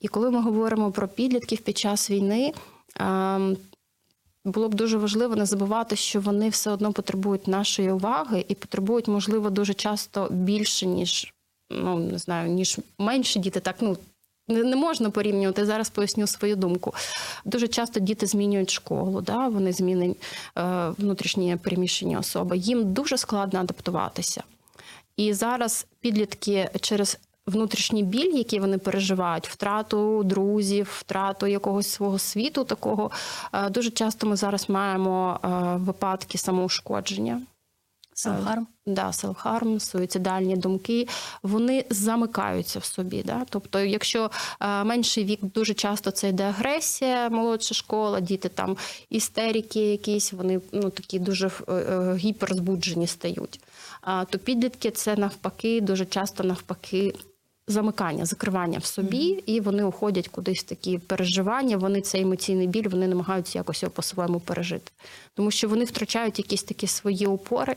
І 0.00 0.08
коли 0.08 0.30
ми 0.30 0.42
говоримо 0.42 0.92
про 0.92 1.08
підлітків 1.08 1.60
під 1.60 1.78
час 1.78 2.10
війни, 2.10 2.52
ем, 2.96 3.56
було 4.44 4.68
б 4.68 4.74
дуже 4.74 4.98
важливо 4.98 5.36
не 5.36 5.46
забувати, 5.46 5.96
що 5.96 6.20
вони 6.20 6.48
все 6.48 6.70
одно 6.70 6.92
потребують 6.92 7.48
нашої 7.48 7.90
уваги 7.90 8.44
і 8.48 8.54
потребують, 8.54 9.08
можливо, 9.08 9.50
дуже 9.50 9.74
часто 9.74 10.28
більше, 10.30 10.86
ніж 10.86 11.34
ну 11.70 11.98
не 11.98 12.18
знаю, 12.18 12.50
ніж 12.50 12.78
менші 12.98 13.38
діти. 13.38 13.60
Так 13.60 13.76
ну 13.80 13.96
не, 14.48 14.76
можна 14.76 15.10
порівнювати. 15.10 15.66
Зараз 15.66 15.90
поясню 15.90 16.26
свою 16.26 16.56
думку. 16.56 16.94
Дуже 17.44 17.68
часто 17.68 18.00
діти 18.00 18.26
змінюють 18.26 18.70
школу, 18.70 19.20
да? 19.20 19.48
вони 19.48 19.72
змінені 19.72 20.16
е, 20.58 20.88
внутрішні 20.98 21.56
переміщені 21.56 22.16
особи. 22.16 22.56
Їм 22.56 22.92
дуже 22.92 23.18
складно 23.18 23.60
адаптуватися. 23.60 24.42
І 25.16 25.32
зараз 25.32 25.86
підлітки 26.00 26.70
через 26.80 27.18
внутрішній 27.46 28.02
біль, 28.02 28.34
який 28.34 28.60
вони 28.60 28.78
переживають, 28.78 29.48
втрату 29.48 30.22
друзів, 30.24 30.88
втрату 30.98 31.46
якогось 31.46 31.88
свого 31.88 32.18
світу, 32.18 32.64
такого 32.64 33.10
е, 33.52 33.70
дуже 33.70 33.90
часто 33.90 34.26
ми 34.26 34.36
зараз 34.36 34.68
маємо 34.68 35.40
е, 35.44 35.48
випадки 35.76 36.38
самоушкодження. 36.38 37.42
Селфхарм? 38.14 38.66
Да, 38.86 39.12
селфхарм, 39.12 39.80
суїцидальні 39.80 40.56
думки, 40.56 41.08
вони 41.42 41.84
замикаються 41.90 42.78
в 42.78 42.84
собі. 42.84 43.22
Да? 43.22 43.46
Тобто, 43.50 43.80
якщо 43.80 44.30
е, 44.60 44.84
менший 44.84 45.24
вік 45.24 45.40
дуже 45.42 45.74
часто 45.74 46.10
це 46.10 46.28
йде 46.28 46.44
агресія, 46.44 47.28
молодша 47.28 47.74
школа, 47.74 48.20
діти 48.20 48.48
там 48.48 48.76
істерики 49.10 49.80
якісь, 49.80 50.32
вони 50.32 50.60
ну 50.72 50.90
такі 50.90 51.18
дуже 51.18 51.46
е, 51.46 51.72
е, 51.72 52.14
гіперзбуджені 52.16 53.06
стають. 53.06 53.60
То 54.30 54.38
підлітки 54.38 54.90
це 54.90 55.16
навпаки, 55.16 55.80
дуже 55.80 56.06
часто 56.06 56.44
навпаки. 56.44 57.14
Замикання, 57.66 58.24
закривання 58.24 58.78
в 58.78 58.84
собі, 58.84 59.42
і 59.46 59.60
вони 59.60 59.84
уходять 59.84 60.28
кудись 60.28 60.60
в 60.60 60.62
такі 60.62 60.98
переживання. 60.98 61.76
Вони 61.76 62.00
цей 62.00 62.22
емоційний 62.22 62.66
біль, 62.66 62.88
вони 62.88 63.08
намагаються 63.08 63.58
якось 63.58 63.82
його 63.82 63.92
по-своєму 63.92 64.40
пережити, 64.40 64.92
тому 65.34 65.50
що 65.50 65.68
вони 65.68 65.84
втрачають 65.84 66.38
якісь 66.38 66.62
такі 66.62 66.86
свої 66.86 67.26
опори, 67.26 67.76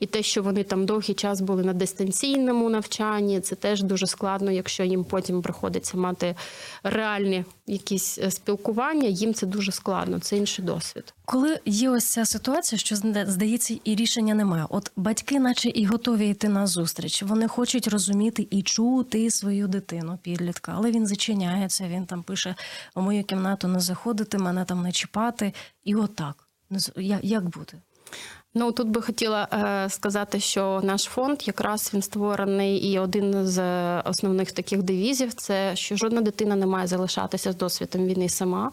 І 0.00 0.06
те, 0.06 0.22
що 0.22 0.42
вони 0.42 0.64
там 0.64 0.86
довгий 0.86 1.14
час 1.14 1.40
були 1.40 1.64
на 1.64 1.72
дистанційному 1.72 2.70
навчанні, 2.70 3.40
це 3.40 3.54
теж 3.54 3.82
дуже 3.82 4.06
складно, 4.06 4.50
якщо 4.50 4.84
їм 4.84 5.04
потім 5.04 5.42
приходиться 5.42 5.96
мати 5.96 6.34
реальні 6.82 7.44
якісь 7.66 8.18
е, 8.18 8.30
спілкування, 8.30 9.08
їм 9.08 9.34
це 9.34 9.46
дуже 9.46 9.72
складно, 9.72 10.18
це 10.18 10.36
інший 10.36 10.64
досвід. 10.64 11.14
Коли 11.24 11.58
є 11.66 11.90
ось 11.90 12.04
ця 12.04 12.24
ситуація, 12.24 12.78
що 12.78 12.94
зда- 12.94 13.26
здається, 13.26 13.76
і 13.84 13.94
рішення 13.94 14.34
немає. 14.34 14.66
От 14.70 14.92
батьки, 14.96 15.40
наче 15.40 15.68
і 15.68 15.84
готові 15.86 16.28
йти 16.28 16.48
на 16.48 16.66
зустріч. 16.66 17.22
Вони 17.22 17.48
хочуть 17.48 17.88
розуміти 17.88 18.46
і 18.50 18.62
чути 18.62 19.30
свою 19.30 19.68
дитину, 19.68 20.18
підлітка, 20.22 20.72
але 20.76 20.90
він 20.90 21.06
зачиняється. 21.06 21.88
Він 21.88 22.06
там 22.06 22.22
пише: 22.22 22.54
у 22.94 23.00
мою 23.00 23.24
кімнату 23.24 23.68
не 23.68 23.80
заходити, 23.80 24.38
мене 24.38 24.64
там 24.64 24.82
не 24.82 24.92
чіпати. 24.92 25.52
І 25.84 25.94
отак. 25.94 26.44
Не 26.70 26.78
з- 26.80 26.92
Як 27.22 27.48
бути? 27.48 27.78
Ну 28.54 28.72
тут 28.72 28.88
би 28.88 29.02
хотіла 29.02 29.48
е, 29.52 29.90
сказати, 29.90 30.40
що 30.40 30.80
наш 30.84 31.02
фонд 31.02 31.38
якраз 31.46 31.90
він 31.94 32.02
створений, 32.02 32.76
і 32.76 32.98
один 32.98 33.46
з 33.46 33.58
е, 33.58 34.02
основних 34.04 34.52
таких 34.52 34.82
девізів 34.82 35.34
це 35.34 35.76
що 35.76 35.96
жодна 35.96 36.20
дитина 36.20 36.56
не 36.56 36.66
має 36.66 36.86
залишатися 36.86 37.52
з 37.52 37.56
досвідом 37.56 38.06
війни 38.06 38.28
сама. 38.28 38.70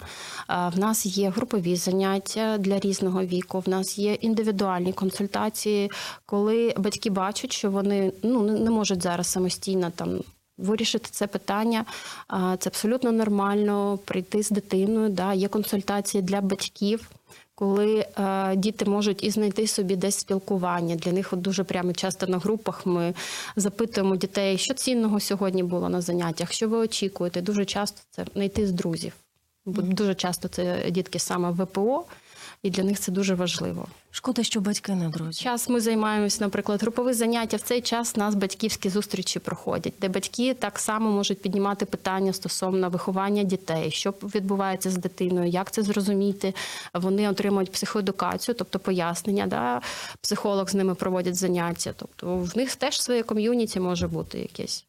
Е, 0.49 0.71
в 0.75 0.79
нас 0.79 1.05
є 1.05 1.29
групові 1.29 1.75
заняття 1.75 2.57
для 2.57 2.79
різного 2.79 3.23
віку. 3.23 3.59
В 3.59 3.69
нас 3.69 3.97
є 3.97 4.13
індивідуальні 4.13 4.93
консультації, 4.93 5.91
коли 6.25 6.73
батьки 6.77 7.09
бачать, 7.09 7.53
що 7.53 7.71
вони 7.71 8.13
ну 8.23 8.41
не 8.41 8.69
можуть 8.69 9.03
зараз 9.03 9.27
самостійно 9.27 9.91
там. 9.95 10.19
Вирішити 10.57 11.09
це 11.11 11.27
питання 11.27 11.85
це 12.29 12.69
абсолютно 12.69 13.11
нормально. 13.11 13.99
Прийти 14.05 14.43
з 14.43 14.49
дитиною. 14.49 15.09
Да, 15.09 15.33
є 15.33 15.47
консультації 15.47 16.21
для 16.21 16.41
батьків 16.41 17.09
коли 17.55 18.05
е, 18.19 18.55
діти 18.55 18.85
можуть 18.85 19.23
і 19.23 19.31
знайти 19.31 19.67
собі 19.67 19.95
десь 19.95 20.15
спілкування. 20.15 20.95
Для 20.95 21.11
них 21.11 21.33
от 21.33 21.41
дуже 21.41 21.63
прямо 21.63 21.93
часто 21.93 22.27
на 22.27 22.37
групах 22.37 22.85
ми 22.85 23.13
запитуємо 23.55 24.15
дітей, 24.15 24.57
що 24.57 24.73
цінного 24.73 25.19
сьогодні 25.19 25.63
було 25.63 25.89
на 25.89 26.01
заняттях, 26.01 26.51
що 26.51 26.69
ви 26.69 26.77
очікуєте. 26.77 27.41
Дуже 27.41 27.65
часто 27.65 28.01
це 28.11 28.25
знайти 28.33 28.67
з 28.67 28.71
друзів. 28.71 29.13
Бо 29.65 29.81
дуже 29.81 30.15
часто 30.15 30.47
це 30.47 30.91
дітки 30.91 31.19
саме 31.19 31.51
ВПО, 31.51 32.05
і 32.65 32.69
для 32.69 32.83
них 32.83 32.99
це 32.99 33.11
дуже 33.11 33.35
важливо. 33.35 33.87
Шкода, 34.11 34.43
що 34.43 34.61
батьки 34.61 34.95
не 34.95 35.09
друзі. 35.09 35.43
Час 35.43 35.69
ми 35.69 35.81
займаємося, 35.81 36.43
наприклад, 36.43 36.81
групові 36.81 37.13
заняття. 37.13 37.57
В 37.57 37.61
цей 37.61 37.81
час 37.81 38.13
у 38.15 38.19
нас 38.19 38.35
батьківські 38.35 38.89
зустрічі 38.89 39.39
проходять, 39.39 39.93
де 40.01 40.09
батьки 40.09 40.53
так 40.53 40.79
само 40.79 41.11
можуть 41.11 41.41
піднімати 41.41 41.85
питання 41.85 42.33
стосовно 42.33 42.89
виховання 42.89 43.43
дітей, 43.43 43.91
що 43.91 44.11
відбувається 44.11 44.91
з 44.91 44.97
дитиною, 44.97 45.49
як 45.49 45.71
це 45.71 45.83
зрозуміти. 45.83 46.53
Вони 46.93 47.29
отримують 47.29 47.71
психоедукацію, 47.71 48.55
тобто 48.55 48.79
пояснення. 48.79 49.47
Да? 49.47 49.81
Психолог 50.21 50.69
з 50.69 50.73
ними 50.73 50.95
проводить 50.95 51.35
заняття. 51.35 51.93
Тобто 51.95 52.37
в 52.37 52.57
них 52.57 52.75
теж 52.75 53.01
своє 53.01 53.23
ком'юніті 53.23 53.79
може 53.79 54.07
бути 54.07 54.39
якесь. 54.39 54.85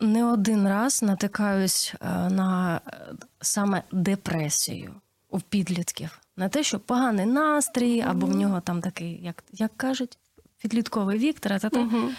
Не 0.00 0.32
один 0.32 0.68
раз 0.68 1.02
натикаюсь 1.02 1.94
е, 2.00 2.06
на 2.30 2.80
е, 2.86 2.98
саме 3.40 3.82
депресію 3.92 4.94
у 5.30 5.40
підлітків. 5.40 6.18
Не 6.36 6.48
те, 6.48 6.62
що 6.62 6.80
поганий 6.80 7.26
настрій, 7.26 8.00
або 8.00 8.26
в 8.26 8.36
нього 8.36 8.60
там 8.60 8.80
такий, 8.80 9.20
як, 9.24 9.44
як 9.52 9.76
кажуть, 9.76 10.18
підлітковий 10.58 11.18
вік, 11.18 11.40
та-та-та. 11.40 11.80
Угу. 11.80 12.10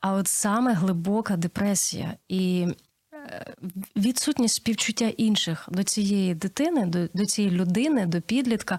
а 0.00 0.12
от 0.12 0.28
саме 0.28 0.72
глибока 0.72 1.36
депресія 1.36 2.14
і 2.28 2.66
е, 3.14 3.54
відсутність 3.96 4.54
співчуття 4.54 5.08
інших 5.16 5.68
до 5.72 5.82
цієї 5.82 6.34
дитини, 6.34 6.86
до, 6.86 7.06
до 7.14 7.26
цієї 7.26 7.54
людини, 7.54 8.06
до 8.06 8.20
підлітка. 8.20 8.78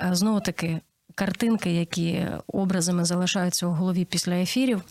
Е, 0.00 0.14
Знову 0.14 0.40
таки, 0.40 0.80
картинки, 1.14 1.72
які 1.72 2.26
образами 2.46 3.04
залишаються 3.04 3.66
у 3.66 3.70
голові 3.70 4.04
після 4.04 4.34
ефірів. 4.34 4.82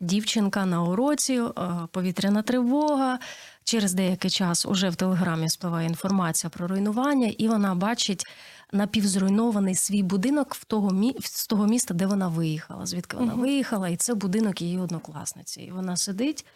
Дівчинка 0.00 0.66
на 0.66 0.82
уроці, 0.82 1.34
е, 1.34 1.50
повітряна 1.90 2.42
тривога. 2.42 3.18
Через 3.64 3.94
деякий 3.94 4.30
час 4.30 4.66
уже 4.66 4.88
в 4.90 4.96
телеграмі 4.96 5.48
спливає 5.48 5.88
інформація 5.88 6.50
про 6.50 6.68
руйнування, 6.68 7.26
і 7.38 7.48
вона 7.48 7.74
бачить 7.74 8.26
напівзруйнований 8.72 9.74
свій 9.74 10.02
будинок 10.02 10.54
в 10.54 10.64
того 10.64 10.90
мі... 10.90 11.16
з 11.20 11.46
того 11.46 11.66
міста, 11.66 11.94
де 11.94 12.06
вона 12.06 12.28
виїхала. 12.28 12.86
Звідки 12.86 13.16
вона 13.16 13.32
Мгм. 13.32 13.40
виїхала, 13.40 13.88
і 13.88 13.96
це 13.96 14.14
будинок 14.14 14.62
її 14.62 14.78
однокласниці. 14.78 15.60
І 15.60 15.70
вона 15.70 15.96
сидить, 15.96 16.46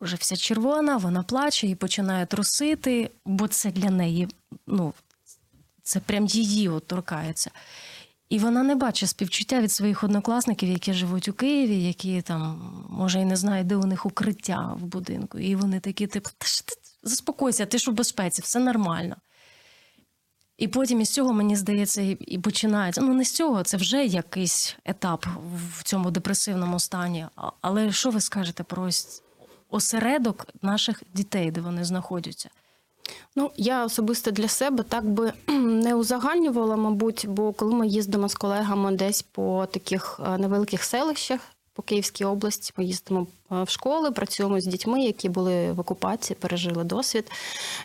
вже 0.00 0.16
вся 0.16 0.36
червона, 0.36 0.96
вона 0.96 1.22
плаче 1.22 1.66
і 1.66 1.74
починає 1.74 2.26
трусити, 2.26 3.10
бо 3.24 3.48
це 3.48 3.70
для 3.70 3.90
неї, 3.90 4.28
ну, 4.66 4.92
це 5.82 6.00
прям 6.00 6.26
її 6.26 6.68
от 6.68 6.86
торкається. 6.86 7.50
І 8.30 8.38
вона 8.38 8.62
не 8.62 8.74
бачить 8.74 9.08
співчуття 9.08 9.60
від 9.60 9.72
своїх 9.72 10.04
однокласників, 10.04 10.68
які 10.68 10.92
живуть 10.92 11.28
у 11.28 11.32
Києві, 11.32 11.82
які 11.82 12.22
там, 12.22 12.72
може, 12.90 13.20
і 13.20 13.24
не 13.24 13.36
знають, 13.36 13.66
де 13.66 13.76
у 13.76 13.86
них 13.86 14.06
укриття 14.06 14.76
в 14.80 14.84
будинку. 14.84 15.38
І 15.38 15.54
вони 15.54 15.80
такі, 15.80 16.06
типу, 16.06 16.30
та 16.38 16.46
ж 16.46 16.66
ти 16.66 16.74
заспокойся, 17.02 17.66
ти 17.66 17.78
ж 17.78 17.90
у 17.90 17.94
безпеці, 17.94 18.42
все 18.42 18.58
нормально. 18.58 19.16
І 20.58 20.68
потім 20.68 21.00
із 21.00 21.08
цього, 21.08 21.32
мені 21.32 21.56
здається, 21.56 22.16
і 22.20 22.38
починається. 22.38 23.00
Ну, 23.00 23.14
не 23.14 23.24
з 23.24 23.32
цього, 23.32 23.62
це 23.62 23.76
вже 23.76 24.04
якийсь 24.04 24.76
етап 24.84 25.26
в 25.78 25.82
цьому 25.82 26.10
депресивному 26.10 26.80
стані. 26.80 27.26
Але 27.60 27.92
що 27.92 28.10
ви 28.10 28.20
скажете 28.20 28.62
про 28.62 28.82
ось 28.82 29.22
осередок 29.70 30.46
наших 30.62 31.02
дітей, 31.14 31.50
де 31.50 31.60
вони 31.60 31.84
знаходяться? 31.84 32.48
Ну, 33.36 33.50
я 33.56 33.84
особисто 33.84 34.30
для 34.30 34.48
себе 34.48 34.82
так 34.82 35.04
би 35.04 35.32
не 35.48 35.94
узагальнювала, 35.94 36.76
мабуть, 36.76 37.26
бо 37.28 37.52
коли 37.52 37.74
ми 37.74 37.88
їздимо 37.88 38.28
з 38.28 38.34
колегами 38.34 38.92
десь 38.92 39.22
по 39.22 39.66
таких 39.72 40.20
е, 40.26 40.38
невеликих 40.38 40.84
селищах 40.84 41.40
по 41.72 41.82
Київській 41.82 42.24
області, 42.24 42.72
ми 42.76 42.84
їздимо 42.84 43.26
е, 43.52 43.62
в 43.62 43.68
школи, 43.68 44.10
працюємо 44.10 44.60
з 44.60 44.66
дітьми, 44.66 45.04
які 45.04 45.28
були 45.28 45.72
в 45.72 45.80
окупації, 45.80 46.36
пережили 46.40 46.84
досвід. 46.84 47.30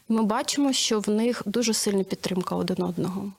І 0.10 0.14
ми 0.14 0.24
бачимо, 0.24 0.74
що 0.74 1.00
в 1.00 1.10
них 1.10 1.42
дуже 1.46 1.74
сильна 1.74 2.04
підтримка 2.04 2.56
один 2.56 2.84
одного. 2.84 3.32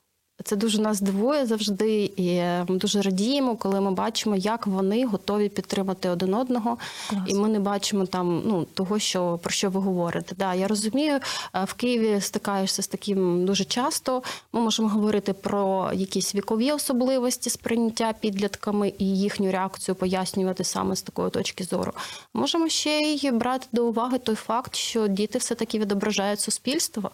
Це 0.45 0.57
дуже 0.57 0.81
нас 0.81 1.01
дивує 1.01 1.47
завжди, 1.47 2.13
і 2.17 2.41
ми 2.69 2.79
дуже 2.79 3.03
радіємо, 3.03 3.57
коли 3.57 3.81
ми 3.81 3.91
бачимо, 3.91 4.37
як 4.37 4.67
вони 4.67 5.07
готові 5.07 5.49
підтримати 5.49 6.09
один 6.09 6.35
одного. 6.35 6.79
Клас. 7.11 7.23
І 7.27 7.35
ми 7.35 7.49
не 7.49 7.61
бачимо 7.61 8.07
там 8.07 8.43
ну 8.47 8.65
того, 8.65 8.99
що 8.99 9.39
про 9.43 9.51
що 9.51 9.71
ви 9.71 9.81
говорите. 9.81 10.35
Да, 10.39 10.55
я 10.55 10.69
розумію, 10.69 11.21
е, 11.55 11.65
в 11.65 11.73
Києві 11.73 12.21
стикаєшся 12.21 12.83
з 12.83 12.89
таким 12.89 13.47
дуже 13.47 13.65
часто. 13.65 14.23
Ми 14.53 14.61
можемо 14.61 14.89
говорити 14.89 15.33
про 15.33 15.91
якісь 15.95 16.35
вікові 16.35 16.73
особливості 16.73 17.51
сприйняття 17.51 18.15
підлітками 18.21 18.93
і 18.99 19.19
їхню 19.19 19.51
реакцію 19.51 19.95
пояснювати 19.95 20.65
саме 20.65 20.97
з 20.97 21.03
такої 21.03 21.31
точки 21.31 21.65
зору. 21.65 21.93
Можемо 22.35 22.69
ще 22.69 22.91
й 22.91 23.31
брати 23.31 23.67
до 23.73 23.87
уваги 23.87 24.19
той 24.19 24.35
факт, 24.35 24.75
що 24.75 25.09
діти 25.09 25.39
все 25.39 25.55
таки 25.55 25.79
відображають 25.79 26.41
суспільство 26.41 27.11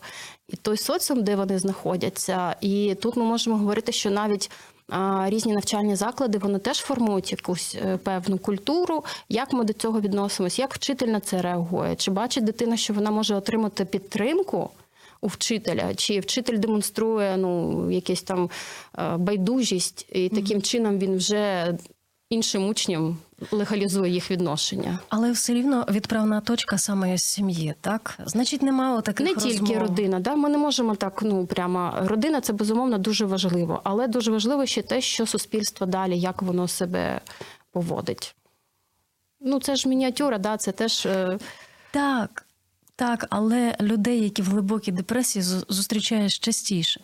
і 0.49 0.57
той 0.57 0.77
соціум, 0.77 1.23
де 1.25 1.37
вони 1.37 1.59
знаходяться. 1.59 2.57
І 2.61 2.95
тут 3.03 3.12
ми 3.17 3.25
можемо 3.25 3.57
говорити, 3.57 3.93
що 3.93 4.11
навіть 4.11 4.51
різні 5.27 5.53
навчальні 5.53 5.97
заклади 5.97 6.39
вони 6.39 6.59
теж 6.59 6.79
формують 6.79 7.33
якусь 7.33 7.75
е, 7.75 7.97
певну 7.97 8.39
культуру. 8.39 9.05
Як 9.29 9.53
ми 9.53 9.65
до 9.65 9.73
цього 9.73 10.01
відносимось, 10.01 10.59
Як 10.59 10.75
вчитель 10.75 11.07
на 11.07 11.21
це 11.21 11.43
реагує? 11.43 11.97
Чи 11.97 12.11
бачить 12.11 12.45
дитина, 12.45 12.77
що 12.77 12.95
вона 12.95 13.11
може 13.11 13.35
отримати 13.35 13.85
підтримку? 13.85 14.71
У 15.21 15.27
вчителя, 15.27 15.95
чи 15.95 16.21
вчитель 16.21 16.59
демонструє 16.59 17.37
ну 17.37 17.91
якесь 17.91 18.23
там 18.23 18.51
е, 18.99 19.17
байдужість, 19.17 20.07
і 20.13 20.29
таким 20.29 20.63
чином 20.63 20.99
він 20.99 21.17
вже 21.17 21.75
іншим 22.33 22.69
учням 22.69 23.17
легалізує 23.51 24.13
їх 24.13 24.31
відношення. 24.31 24.99
Але 25.09 25.33
все 25.33 25.55
рівно 25.55 25.87
відправна 25.91 26.41
точка 26.41 26.79
саме 26.79 27.19
з 27.19 27.23
сім'ї, 27.23 27.75
так? 27.81 28.19
Значить, 28.27 28.63
немає 28.63 29.03
таких 29.03 29.27
Не 29.27 29.35
розмов. 29.35 29.53
тільки 29.53 29.79
родина, 29.79 30.21
да 30.21 30.37
ми 30.37 30.49
не 30.49 30.59
можемо 30.59 30.95
так. 30.95 31.23
Ну 31.23 31.47
прямо 31.47 31.93
родина 32.01 32.41
це 32.41 32.53
безумовно 32.53 32.99
дуже 32.99 33.25
важливо, 33.27 33.81
але 33.85 34.09
дуже 34.09 34.31
важливо 34.31 34.67
ще 34.67 34.83
те, 34.83 35.01
що 35.01 35.27
суспільство 35.27 35.87
далі, 35.87 36.19
як 36.19 36.43
воно 36.43 36.69
себе 36.69 37.21
поводить. 37.73 38.35
Ну 39.41 39.61
це 39.61 39.77
ж 39.77 39.89
мініатюра, 39.89 40.39
да, 40.39 40.57
це 40.57 40.73
теж 40.73 41.07
е, 41.07 41.39
Так, 41.91 42.45
так, 42.97 43.27
але 43.31 43.77
людей, 43.81 44.21
які 44.23 44.43
в 44.43 44.47
глибокій 44.47 44.93
депресії, 44.93 45.43
зустрічаєш 45.69 46.39
частіше. 46.39 47.01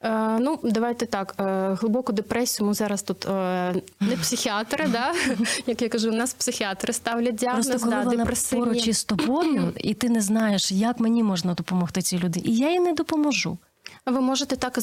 Е, 0.00 0.38
ну, 0.38 0.58
давайте 0.62 1.06
так. 1.06 1.34
Е, 1.40 1.74
глибоку 1.80 2.12
депресію 2.12 2.66
ми 2.66 2.74
зараз 2.74 3.02
тут 3.02 3.26
е, 3.28 3.74
не 4.00 4.16
психіатри, 4.16 4.88
да? 4.88 5.14
як 5.66 5.82
я 5.82 5.88
кажу, 5.88 6.08
у 6.08 6.12
нас 6.14 6.34
психіатри 6.34 6.92
ставлять 6.92 7.34
діагноз, 7.34 7.66
Просто 7.66 7.84
коли 7.84 7.96
да, 7.96 8.02
вона 8.02 8.16
депресивні. 8.16 8.64
поруч 8.64 8.86
із 8.88 9.04
тобою, 9.04 9.72
і 9.76 9.94
ти 9.94 10.08
не 10.08 10.20
знаєш, 10.20 10.72
як 10.72 11.00
мені 11.00 11.22
можна 11.22 11.54
допомогти 11.54 12.02
цій 12.02 12.18
людині, 12.18 12.46
і 12.48 12.56
я 12.56 12.70
їй 12.72 12.80
не 12.80 12.92
допоможу. 12.92 13.58
Ви 14.06 14.20
можете 14.20 14.56
так 14.56 14.78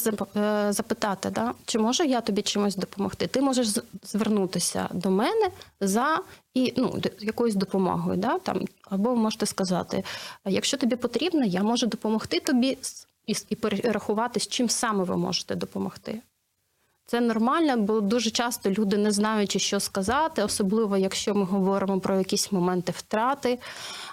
запитати, 0.70 1.30
да? 1.30 1.52
чи 1.64 1.78
можу 1.78 2.04
я 2.04 2.20
тобі 2.20 2.42
чимось 2.42 2.76
допомогти? 2.76 3.26
Ти 3.26 3.40
можеш 3.40 3.68
звернутися 4.02 4.88
до 4.92 5.10
мене 5.10 5.48
за 5.80 6.18
і 6.54 6.74
ну 6.76 6.98
якоюсь 7.20 7.54
допомогою, 7.54 8.16
да? 8.16 8.38
там 8.38 8.60
або 8.90 9.16
можете 9.16 9.46
сказати, 9.46 10.04
якщо 10.44 10.76
тобі 10.76 10.96
потрібно, 10.96 11.44
я 11.44 11.62
можу 11.62 11.86
допомогти 11.86 12.40
тобі 12.40 12.78
з- 12.82 13.06
і, 13.26 13.34
і 13.48 13.56
перерахувати, 13.56 14.40
з 14.40 14.48
чим 14.48 14.68
саме 14.68 15.04
ви 15.04 15.16
можете 15.16 15.54
допомогти. 15.54 16.20
Це 17.06 17.20
нормально, 17.20 17.76
бо 17.76 18.00
дуже 18.00 18.30
часто 18.30 18.70
люди 18.70 18.96
не 18.96 19.10
знаючи, 19.10 19.58
що 19.58 19.80
сказати, 19.80 20.42
особливо 20.42 20.96
якщо 20.96 21.34
ми 21.34 21.44
говоримо 21.44 22.00
про 22.00 22.18
якісь 22.18 22.52
моменти 22.52 22.92
втрати. 22.96 23.58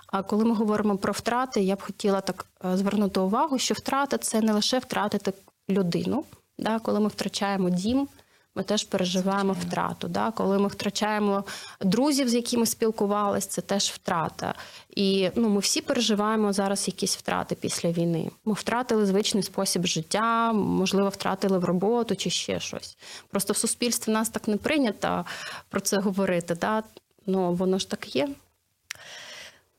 А 0.08 0.24
коли 0.24 0.46
ми 0.46 0.56
говоримо 0.56 0.98
про 0.98 1.14
втрати, 1.14 1.62
я 1.62 1.76
б 1.76 1.82
хотіла 1.82 2.22
так 2.22 2.46
е, 2.66 2.78
звернути 2.78 3.20
увагу, 3.20 3.58
що 3.58 3.74
втрата 3.74 4.18
це 4.18 4.42
не 4.42 4.54
лише 4.54 4.80
втратити 4.80 5.34
людину. 5.70 6.24
Да? 6.58 6.80
Коли 6.80 7.00
ми 7.00 7.08
втрачаємо 7.08 7.70
дім, 7.70 8.08
ми 8.56 8.64
теж 8.64 8.84
переживаємо 8.84 9.54
втрату. 9.54 10.08
Да? 10.08 10.32
Коли 10.32 10.60
ми 10.60 10.68
втрачаємо 10.68 11.44
друзів, 11.82 12.30
з 12.30 12.34
якими 12.34 12.66
спілкувалися, 12.66 13.50
це 13.50 13.62
теж 13.62 13.84
втрата. 13.84 14.56
І 14.96 15.30
ну, 15.36 15.50
ми 15.50 15.60
всі 15.60 15.82
переживаємо 15.82 16.54
зараз 16.54 16.88
якісь 16.88 17.18
втрати 17.18 17.56
після 17.56 17.92
війни. 17.92 18.32
Ми 18.46 18.54
втратили 18.54 19.06
звичний 19.06 19.44
спосіб 19.44 19.86
життя, 19.86 20.54
можливо, 20.54 21.10
втратили 21.10 21.58
в 21.58 21.66
роботу 21.66 22.16
чи 22.16 22.30
ще 22.30 22.60
щось. 22.60 22.98
Просто 23.30 23.54
в 23.54 23.58
суспільстві 23.58 24.12
нас 24.12 24.30
так 24.30 24.48
не 24.48 24.58
прийнято 24.58 25.26
про 25.70 25.80
це 25.80 25.98
говорити. 25.98 26.56
Да? 26.56 26.84
Ну, 27.26 27.54
воно 27.54 27.80
ж 27.80 27.90
так 27.90 28.16
є. 28.16 28.30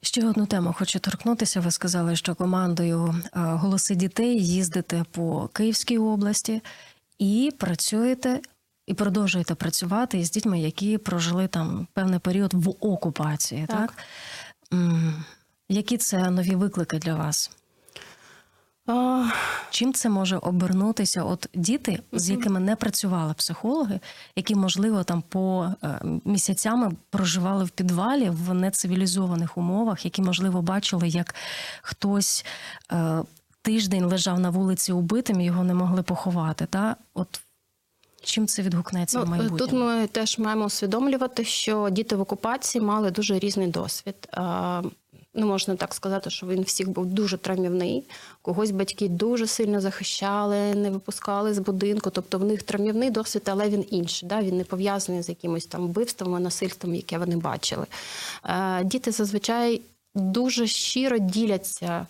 Ще 0.05 0.29
одну 0.29 0.47
тему 0.47 0.75
хочу 0.79 0.99
торкнутися. 0.99 1.61
Ви 1.61 1.71
сказали, 1.71 2.17
що 2.17 2.35
командою 2.35 3.15
е, 3.25 3.29
голоси 3.35 3.95
дітей 3.95 4.47
їздите 4.47 5.05
по 5.11 5.49
Київській 5.53 5.99
області 5.99 6.63
і 7.19 7.53
працюєте 7.59 8.41
і 8.87 8.95
продовжуєте 8.95 9.55
працювати 9.55 10.19
із 10.19 10.31
дітьми, 10.31 10.61
які 10.61 10.99
прожили 10.99 11.49
там 11.49 11.87
певний 11.93 12.19
період 12.19 12.55
в 12.55 12.71
окупації. 12.81 13.67
Так, 13.67 13.95
Так. 14.71 14.79
Які 15.69 15.99
це 15.99 16.31
нові 16.31 16.55
виклики 16.55 16.99
для 16.99 17.15
вас? 17.15 17.51
А, 18.87 19.29
Чим 19.71 19.93
це 19.93 20.09
може 20.09 20.37
обернутися? 20.37 21.23
От 21.23 21.49
діти, 21.55 22.03
з 22.13 22.31
якими 22.31 22.61
не 22.61 22.77
працювали 22.77 23.35
психологи, 23.35 24.01
які, 24.37 24.55
можливо, 24.55 25.05
там 25.05 25.23
по 25.23 25.69
е, 25.83 26.01
місяцями 26.25 26.93
проживали 27.11 27.65
в 27.65 27.71
підвалі 27.71 28.31
в 28.31 28.55
нецивілізованих 28.55 29.59
умовах, 29.59 30.05
які, 30.05 30.23
можливо, 30.23 30.63
бачили, 30.63 31.09
як 31.09 31.35
хтось 31.83 32.45
е, 32.93 33.23
тиждень 33.63 34.05
лежав 34.05 34.41
на 34.41 34.51
вулиці 34.51 34.93
убитим, 34.93 35.41
і 35.41 35.45
його 35.45 35.65
не 35.65 35.75
могли 35.75 36.03
поховати. 36.03 36.67
Та? 36.67 36.97
От 37.15 37.41
чим 38.23 38.47
це 38.47 38.63
відгукнеться 38.63 39.21
в 39.21 39.25
Ну, 39.25 39.31
майбутньому? 39.31 39.59
тут 39.59 39.73
ми 39.73 40.07
теж 40.07 40.39
маємо 40.39 40.65
усвідомлювати, 40.65 41.45
що 41.45 41.89
діти 41.91 42.17
в 42.17 42.21
окупації 42.21 42.85
мали 42.85 43.11
дуже 43.11 43.39
різний 43.39 43.67
досвід. 43.67 44.29
Не 45.35 45.45
можна 45.45 45.77
так 45.77 45.95
сказати, 45.95 46.31
що 46.31 46.47
він 46.47 46.63
всіх 46.63 46.89
був 46.89 47.07
дуже 47.07 47.39
травмівний. 47.39 48.05
Когось 48.43 48.71
батьки 48.71 49.09
дуже 49.09 49.47
сильно 49.47 49.81
захищали, 49.81 50.75
не 50.75 50.91
випускали 50.91 51.55
з 51.55 51.59
будинку. 51.59 52.11
Тобто 52.11 52.39
в 52.39 52.45
них 52.45 52.63
травмівний 52.63 53.11
досвід, 53.11 53.43
але 53.47 53.69
він 53.69 53.85
інший. 53.91 54.29
Да? 54.29 54.43
Він 54.43 54.57
не 54.57 54.65
пов'язаний 54.65 55.23
з 55.23 55.29
якимось 55.29 55.67
там 55.67 55.87
вбивством, 55.87 56.43
насильством, 56.43 56.95
яке 56.95 57.19
вони 57.19 57.37
бачили. 57.37 57.87
Е, 58.45 58.85
Діти 58.85 59.13
зазвичай 59.13 59.81
дуже 60.15 60.67
щиро 60.67 61.19
діляться 61.19 62.07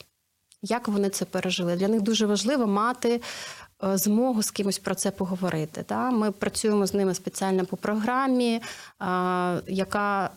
як 0.62 0.88
вони 0.88 1.08
це 1.08 1.24
пережили. 1.24 1.76
Для 1.76 1.88
них 1.88 2.00
дуже 2.00 2.26
важливо 2.26 2.66
мати 2.66 3.10
е, 3.14 3.20
змогу 3.82 4.42
з 4.42 4.50
кимось 4.50 4.78
про 4.78 4.94
це 4.94 5.10
поговорити. 5.10 5.84
Да? 5.88 6.10
Ми 6.10 6.30
працюємо 6.30 6.86
з 6.86 6.94
ними 6.94 7.14
спеціально 7.14 7.64
по 7.64 7.76
програмі, 7.76 8.54
е, 8.54 8.62
яка 9.66 10.30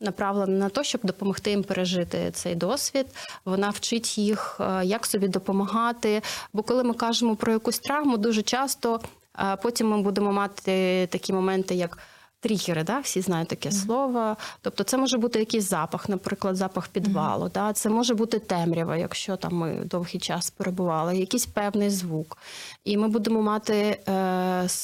направлена 0.00 0.58
на 0.58 0.68
те, 0.68 0.84
щоб 0.84 1.00
допомогти 1.04 1.50
їм 1.50 1.62
пережити 1.62 2.30
цей 2.32 2.54
досвід. 2.54 3.06
Вона 3.44 3.70
вчить 3.70 4.18
їх, 4.18 4.60
е, 4.60 4.84
як 4.84 5.06
собі 5.06 5.28
допомагати. 5.28 6.22
Бо 6.52 6.62
коли 6.62 6.84
ми 6.84 6.94
кажемо 6.94 7.36
про 7.36 7.52
якусь 7.52 7.78
травму, 7.78 8.16
дуже 8.16 8.42
часто 8.42 9.00
е, 9.38 9.56
потім 9.62 9.88
ми 9.88 10.02
будемо 10.02 10.32
мати 10.32 11.08
такі 11.12 11.32
моменти, 11.32 11.74
як 11.74 11.98
тригери, 12.46 12.84
да? 12.84 12.98
всі 12.98 13.20
знають 13.20 13.48
таке 13.48 13.72
слово. 13.72 14.36
Тобто 14.60 14.84
це 14.84 14.96
може 14.96 15.18
бути 15.18 15.38
якийсь 15.38 15.68
запах, 15.68 16.08
наприклад, 16.08 16.56
запах 16.56 16.88
підвалу. 16.88 17.50
Да? 17.54 17.72
Це 17.72 17.88
може 17.88 18.14
бути 18.14 18.38
темрява, 18.38 18.96
якщо 18.96 19.36
там 19.36 19.54
ми 19.54 19.82
довгий 19.84 20.20
час 20.20 20.50
перебували, 20.50 21.16
якийсь 21.16 21.46
певний 21.46 21.90
звук. 21.90 22.38
І 22.84 22.96
ми 22.96 23.08
будемо 23.08 23.42
мати 23.42 23.74
е, 23.74 24.12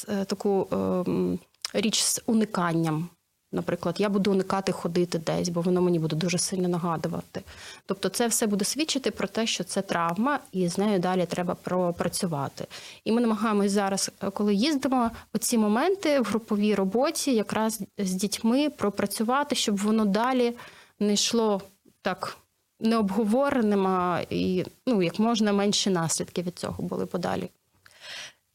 е, 0.09 0.25
таку 0.27 0.69
е, 0.73 1.79
річ 1.81 2.03
з 2.03 2.23
униканням. 2.27 3.09
Наприклад, 3.53 3.97
я 3.99 4.09
буду 4.09 4.31
уникати 4.31 4.73
ходити 4.73 5.19
десь, 5.19 5.49
бо 5.49 5.61
воно 5.61 5.83
мені 5.83 5.99
буде 5.99 6.17
дуже 6.17 6.39
сильно 6.39 6.69
нагадувати. 6.69 7.43
Тобто, 7.87 8.09
це 8.09 8.27
все 8.27 8.47
буде 8.47 8.65
свідчити 8.65 9.11
про 9.11 9.29
те, 9.29 9.47
що 9.47 9.65
це 9.65 9.83
травма, 9.83 10.39
і 10.53 10.69
з 10.69 10.79
нею 10.79 10.99
далі 10.99 11.27
треба 11.27 11.55
пропрацювати. 11.55 12.67
І 13.05 13.13
ми 13.13 13.21
намагаємось 13.21 13.73
зараз, 13.73 14.11
е, 14.23 14.31
коли 14.31 14.55
їздимо, 14.55 15.11
оці 15.35 15.59
моменти 15.59 16.21
в 16.21 16.25
груповій 16.25 16.75
роботі, 16.75 17.35
якраз 17.35 17.81
з 17.99 18.13
дітьми 18.13 18.71
пропрацювати, 18.71 19.55
щоб 19.55 19.77
воно 19.77 20.05
далі 20.05 20.57
не 21.01 21.13
йшло 21.13 21.63
так 22.03 22.37
необговореним, 22.81 24.17
і 24.31 24.65
ну 24.87 25.03
як 25.03 25.19
можна 25.19 25.53
менші 25.53 25.91
наслідки 25.91 26.43
від 26.43 26.59
цього 26.59 26.83
були 26.83 27.07
подалі. 27.07 27.51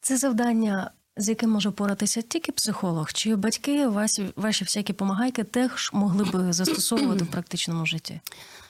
Це 0.02 0.18
завдання, 0.18 0.92
з 1.18 1.30
яким 1.30 1.50
може 1.50 1.72
поратися 1.72 2.22
тільки 2.22 2.52
психолог, 2.52 3.14
чи 3.14 3.36
батьки, 3.36 3.88
ваші, 3.88 4.26
ваші 4.36 4.64
всякі 4.64 4.94
помагайки 4.94 5.44
теж 5.44 5.90
могли 5.94 6.24
би 6.24 6.54
застосовувати 6.54 7.24
в 7.24 7.28
практичному 7.28 7.86
житті? 7.86 8.20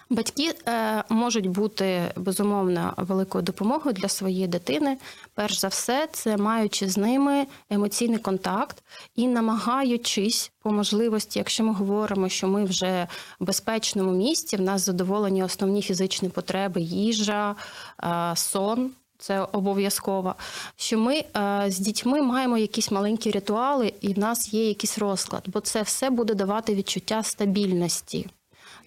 Батьки 0.10 0.53
е, 0.67 1.03
можуть 1.10 1.47
бути 1.47 2.01
безумовно 2.15 2.93
великою 2.97 3.43
допомогою 3.43 3.93
для 3.93 4.07
своєї 4.07 4.47
дитини. 4.47 4.97
Перш 5.33 5.60
за 5.60 5.67
все, 5.67 6.07
це 6.12 6.38
маючи 6.38 6.89
з 6.89 6.97
ними 6.97 7.47
емоційний 7.69 8.19
контакт 8.19 8.83
і 9.15 9.27
намагаючись 9.27 10.51
по 10.60 10.71
можливості, 10.71 11.39
якщо 11.39 11.63
ми 11.63 11.73
говоримо, 11.73 12.29
що 12.29 12.47
ми 12.47 12.65
вже 12.65 13.07
в 13.39 13.45
безпечному 13.45 14.12
місці, 14.12 14.57
в 14.57 14.62
нас 14.62 14.86
задоволені 14.86 15.43
основні 15.43 15.81
фізичні 15.81 16.29
потреби, 16.29 16.81
їжа, 16.81 17.55
е, 18.03 18.36
сон. 18.36 18.91
Це 19.17 19.41
обов'язково. 19.41 20.36
Що 20.75 20.97
ми 20.97 21.15
е, 21.15 21.65
з 21.67 21.80
дітьми 21.80 22.21
маємо 22.21 22.58
якісь 22.58 22.91
маленькі 22.91 23.32
ритуали, 23.32 23.93
і 24.01 24.13
в 24.13 24.19
нас 24.19 24.53
є 24.53 24.67
якийсь 24.67 24.97
розклад, 24.97 25.43
бо 25.47 25.60
це 25.60 25.82
все 25.82 26.10
буде 26.10 26.34
давати 26.34 26.75
відчуття 26.75 27.23
стабільності. 27.23 28.27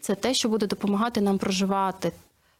Це 0.00 0.14
те, 0.14 0.34
що 0.34 0.48
буде 0.48 0.66
допомагати 0.66 1.20
нам 1.20 1.38
проживати 1.38 2.12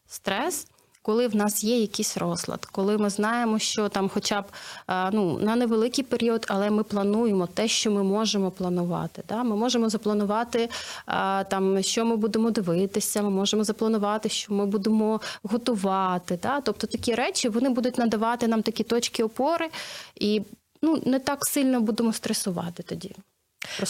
стрес, 0.07 0.67
коли 1.01 1.27
в 1.27 1.35
нас 1.35 1.63
є 1.63 1.79
якийсь 1.79 2.17
розклад, 2.17 2.65
коли 2.65 2.97
ми 2.97 3.09
знаємо, 3.09 3.59
що 3.59 3.89
там, 3.89 4.09
хоча 4.09 4.41
б 4.41 4.45
е, 4.89 5.09
ну, 5.11 5.39
на 5.39 5.55
невеликий 5.55 6.03
період, 6.03 6.45
але 6.49 6.69
ми 6.69 6.83
плануємо 6.83 7.47
те, 7.47 7.67
що 7.67 7.91
ми 7.91 8.03
можемо 8.03 8.51
планувати. 8.51 9.23
Да? 9.29 9.43
Ми 9.43 9.55
можемо 9.55 9.89
запланувати 9.89 10.69
е, 11.07 11.43
там, 11.43 11.83
що 11.83 12.05
ми 12.05 12.15
будемо 12.15 12.51
дивитися, 12.51 13.21
ми 13.21 13.29
можемо 13.29 13.63
запланувати, 13.63 14.29
що 14.29 14.53
ми 14.53 14.65
будемо 14.65 15.21
готувати. 15.43 16.39
Да? 16.43 16.61
Тобто 16.61 16.87
такі 16.87 17.15
речі 17.15 17.49
вони 17.49 17.69
будуть 17.69 17.97
надавати 17.97 18.47
нам 18.47 18.61
такі 18.61 18.83
точки 18.83 19.23
опори, 19.23 19.69
і 20.15 20.41
ну, 20.81 21.01
не 21.05 21.19
так 21.19 21.45
сильно 21.45 21.81
будемо 21.81 22.13
стресувати 22.13 22.83
тоді. 22.83 23.15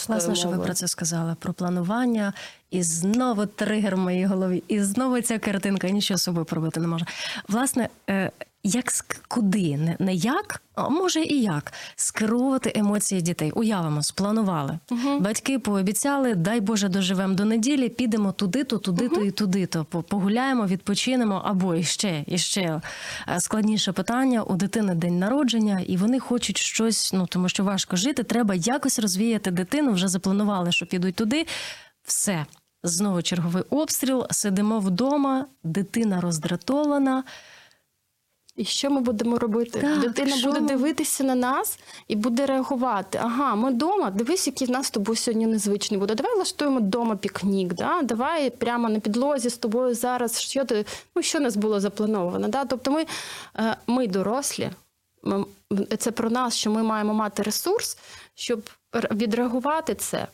Власне, 0.08 0.36
що 0.36 0.50
ви 0.50 0.60
про 0.60 0.74
це 0.74 0.88
сказали 0.88 1.36
про 1.40 1.54
планування, 1.54 2.34
і 2.72 2.84
знову 2.84 3.46
тригер 3.46 3.96
в 3.96 4.00
моїй 4.00 4.26
голові, 4.26 4.64
і 4.68 4.82
знову 4.82 5.22
ця 5.22 5.40
картинка, 5.40 5.90
нічого 5.90 6.18
з 6.18 6.24
собою 6.24 6.46
пробити 6.46 6.80
не 6.80 6.88
може. 6.88 7.06
Власне, 7.48 7.90
е, 8.10 8.32
як 8.64 8.86
куди? 9.28 9.78
Не, 9.78 9.96
не 10.00 10.14
як, 10.14 10.62
а 10.76 10.90
може 10.90 11.24
і 11.24 11.42
як 11.42 11.74
скерувати 11.96 12.72
емоції 12.76 13.22
дітей. 13.22 13.52
Уявимо, 13.52 14.04
спланували. 14.04 14.80
Батьки 15.20 15.60
пообіцяли, 15.60 16.36
дай 16.36 16.62
Боже, 16.62 16.90
доживемо 16.90 17.34
до 17.34 17.46
неділі, 17.46 17.90
підемо 17.90 18.32
туди-то, 18.32 18.78
туди-то 18.78 19.22
і 19.22 19.32
туди-то. 19.32 19.86
Погуляємо, 19.86 20.66
відпочинемо, 20.66 21.42
або 21.46 21.76
іще, 21.76 22.24
іще 22.28 22.82
е, 23.30 23.40
складніше 23.40 23.92
питання. 23.92 24.44
У 24.44 24.56
дитини 24.56 24.96
день 24.96 25.20
народження, 25.20 25.80
і 25.88 25.98
вони 25.98 26.20
хочуть 26.20 26.58
щось, 26.58 27.14
ну 27.14 27.28
тому 27.28 27.50
що 27.50 27.64
важко 27.64 27.96
жити. 27.96 28.24
Треба 28.24 28.56
якось 28.56 29.00
розвіяти 29.00 29.52
дитину. 29.52 29.92
Вже 29.92 30.08
запланували, 30.08 30.72
що 30.72 30.86
підуть 30.86 31.16
туди. 31.16 31.46
Все. 32.04 32.46
Знову 32.84 33.22
черговий 33.22 33.64
обстріл. 33.70 34.28
Сидимо 34.32 34.80
вдома, 34.80 35.46
дитина 35.64 36.22
роздратована. 36.22 37.24
І 38.56 38.66
що 38.66 38.90
ми 38.92 39.02
будемо 39.02 39.40
робити? 39.40 39.80
Так, 39.80 40.00
Дитина 40.00 40.38
що 40.38 40.48
буде 40.48 40.60
ми- 40.62 40.68
дивитися 40.68 41.24
на 41.24 41.36
нас 41.36 41.80
і 42.08 42.16
буде 42.16 42.46
реагувати. 42.46 43.20
Ага, 43.24 43.56
ми 43.56 43.72
вдома. 43.72 44.12
Дивись, 44.12 44.48
який 44.48 44.68
в 44.68 44.72
нас 44.72 44.88
з 44.88 44.92
тобою 44.92 45.16
сьогодні 45.16 45.48
незвичний 45.48 46.00
буде. 46.00 46.16
Давай 46.16 46.36
влаштуємо 46.36 46.80
вдома 46.80 47.16
пікнік. 47.16 47.74
Да? 47.74 48.02
Давай 48.02 48.50
прямо 48.50 48.90
на 48.90 49.00
підлозі 49.00 49.50
з 49.50 49.58
тобою 49.58 49.96
зараз. 49.96 50.42
Що 50.42 50.66
ти 50.66 50.86
ну 51.16 51.22
що 51.22 51.38
у 51.38 51.42
нас 51.42 51.56
було 51.56 51.80
заплановано? 51.80 52.48
Да? 52.48 52.66
Тобто, 52.66 52.92
ми, 52.92 53.06
е, 53.60 53.78
ми 53.88 54.08
дорослі. 54.08 54.72
Це 55.98 56.12
про 56.12 56.30
нас, 56.30 56.56
що 56.56 56.72
ми 56.72 56.84
маємо 56.84 57.14
мати 57.14 57.44
ресурс, 57.44 57.98
щоб 58.36 58.62
відреагувати 59.12 59.96
це. 59.96 60.28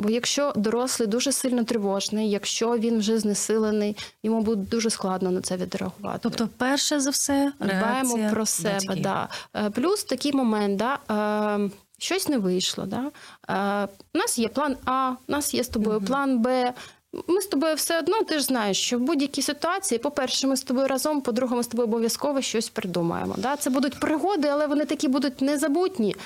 Бо 0.00 0.10
якщо 0.10 0.52
дорослий 0.56 1.08
дуже 1.08 1.32
сильно 1.32 1.64
тривожний, 1.64 2.30
якщо 2.30 2.78
він 2.78 2.98
вже 2.98 3.18
знесилений, 3.18 3.96
йому 4.22 4.40
буде 4.40 4.62
дуже 4.70 4.90
складно 4.90 5.30
на 5.30 5.40
це 5.40 5.56
відреагувати. 5.56 6.18
Тобто, 6.22 6.48
перше 6.56 7.00
за 7.00 7.10
все, 7.10 7.52
Дбаємо 7.60 8.30
про 8.30 8.46
себе. 8.46 8.74
батьків. 8.74 9.02
Да. 9.02 9.28
Е, 9.54 9.70
Плюс 9.70 10.04
такий 10.04 10.32
момент, 10.32 10.76
да, 10.76 10.98
е, 11.64 11.70
щось 11.98 12.28
не 12.28 12.38
вийшло. 12.38 12.86
Да. 12.86 13.10
Е, 13.84 13.88
У 14.14 14.18
нас 14.18 14.38
є 14.38 14.48
план 14.48 14.76
А, 14.84 15.12
у 15.28 15.32
нас 15.32 15.54
є 15.54 15.64
з 15.64 15.68
тобою 15.68 16.00
план 16.00 16.38
Б. 16.38 16.72
Ми 17.26 17.40
з 17.40 17.46
тобою 17.46 17.74
все 17.74 17.98
одно, 17.98 18.22
ти 18.22 18.38
ж 18.38 18.44
знаєш, 18.44 18.80
що 18.80 18.98
в 18.98 19.00
будь-якій 19.00 19.42
ситуації, 19.42 19.98
по-перше, 19.98 20.46
ми 20.46 20.56
з 20.56 20.62
тобою 20.62 20.88
разом, 20.88 21.20
по-друге, 21.20 21.56
ми 21.56 21.62
з 21.62 21.66
тобою 21.66 21.88
обов'язково 21.88 22.40
щось 22.40 22.68
придумаємо. 22.68 23.34
Да? 23.38 23.56
Це 23.56 23.70
будуть 23.70 24.00
пригоди, 24.00 24.48
але 24.48 24.66
вони 24.66 24.84
такі 24.84 25.08
будуть 25.08 25.40
незабутні. 25.40 26.16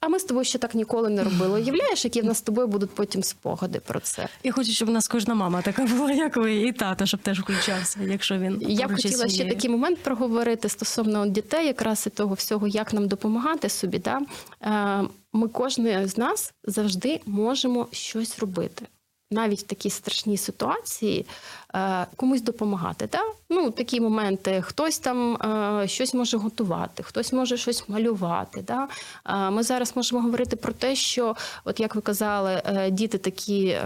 А 0.00 0.08
ми 0.08 0.18
з 0.18 0.24
тобою 0.24 0.44
ще 0.44 0.58
так 0.58 0.74
ніколи 0.74 1.08
не 1.08 1.24
робили. 1.24 1.60
Уявляєш, 1.60 2.04
які 2.04 2.20
в 2.20 2.24
нас 2.24 2.38
з 2.38 2.42
тобою 2.42 2.68
будуть 2.68 2.90
потім 2.90 3.22
спогади 3.22 3.80
про 3.80 4.00
це? 4.00 4.28
Я 4.44 4.52
хочу, 4.52 4.70
щоб 4.72 4.88
у 4.88 4.92
нас 4.92 5.08
кожна 5.08 5.34
мама 5.34 5.62
така 5.62 5.86
була, 5.86 6.12
як 6.12 6.36
ви, 6.36 6.56
і 6.56 6.72
тато, 6.72 7.06
щоб 7.06 7.20
теж 7.20 7.40
включався, 7.40 8.00
якщо 8.02 8.38
він 8.38 8.62
Я 8.68 8.88
б 8.88 8.94
хотіла 8.94 9.12
хотіла 9.12 9.28
ще 9.28 9.44
такий 9.48 9.70
момент 9.70 9.98
проговорити 9.98 10.68
стосовно 10.68 11.26
дітей, 11.26 11.66
якраз 11.66 12.06
і 12.06 12.10
того 12.10 12.34
всього, 12.34 12.66
як 12.66 12.92
нам 12.92 13.08
допомагати 13.08 13.68
собі. 13.68 13.98
Да? 13.98 14.20
Е, 14.62 15.08
Ми 15.32 15.48
кожен 15.48 16.08
з 16.08 16.18
нас 16.18 16.52
завжди 16.64 17.20
можемо 17.26 17.88
щось 17.92 18.38
робити. 18.38 18.86
Навіть 19.30 19.60
в 19.60 19.62
такій 19.62 19.90
страшній 19.90 20.36
ситуації 20.36 21.26
е, 21.74 22.06
комусь 22.16 22.42
допомагати. 22.42 23.08
Да? 23.12 23.20
Ну, 23.50 23.70
такі 23.70 24.00
моменти, 24.00 24.62
хтось 24.62 24.98
там 24.98 25.34
е, 25.34 25.88
щось 25.88 26.14
може 26.14 26.36
готувати, 26.36 27.02
хтось 27.02 27.32
може 27.32 27.56
щось 27.56 27.88
малювати. 27.88 28.62
Да? 28.62 28.88
Е, 29.26 29.50
ми 29.50 29.62
зараз 29.62 29.96
можемо 29.96 30.22
говорити 30.22 30.56
про 30.56 30.72
те, 30.72 30.96
що, 30.96 31.36
от 31.64 31.80
як 31.80 31.94
ви 31.94 32.00
казали, 32.00 32.62
діти 32.90 33.18
такі 33.18 33.78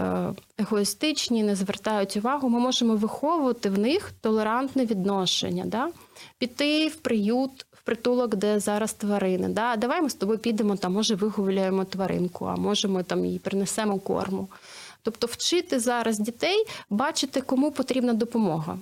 егоїстичні, 0.57 1.43
не 1.43 1.55
звертають 1.55 2.17
увагу. 2.17 2.49
Ми 2.49 2.59
можемо 2.59 2.95
виховувати 2.95 3.69
в 3.69 3.79
них 3.79 4.11
толерантне 4.21 4.85
відношення. 4.85 5.65
Да? 5.65 5.89
Піти 6.37 6.87
в 6.87 6.95
приют. 6.95 7.65
Притулок, 7.85 8.35
де 8.35 8.59
зараз 8.59 8.93
тварини, 8.93 9.49
да, 9.49 9.75
давай 9.75 10.01
ми 10.01 10.09
з 10.09 10.13
тобою 10.13 10.39
підемо, 10.39 10.75
там, 10.75 10.93
може, 10.93 11.15
вигуляємо 11.15 11.83
тваринку, 11.85 12.45
а 12.45 12.55
може, 12.55 12.87
ми 12.87 13.03
там 13.03 13.25
їй 13.25 13.39
принесемо 13.39 13.99
корму. 13.99 14.47
Тобто 15.03 15.27
вчити 15.27 15.79
зараз 15.79 16.19
дітей 16.19 16.65
бачити, 16.89 17.41
кому 17.41 17.71
потрібна 17.71 18.13
допомога. 18.13 18.77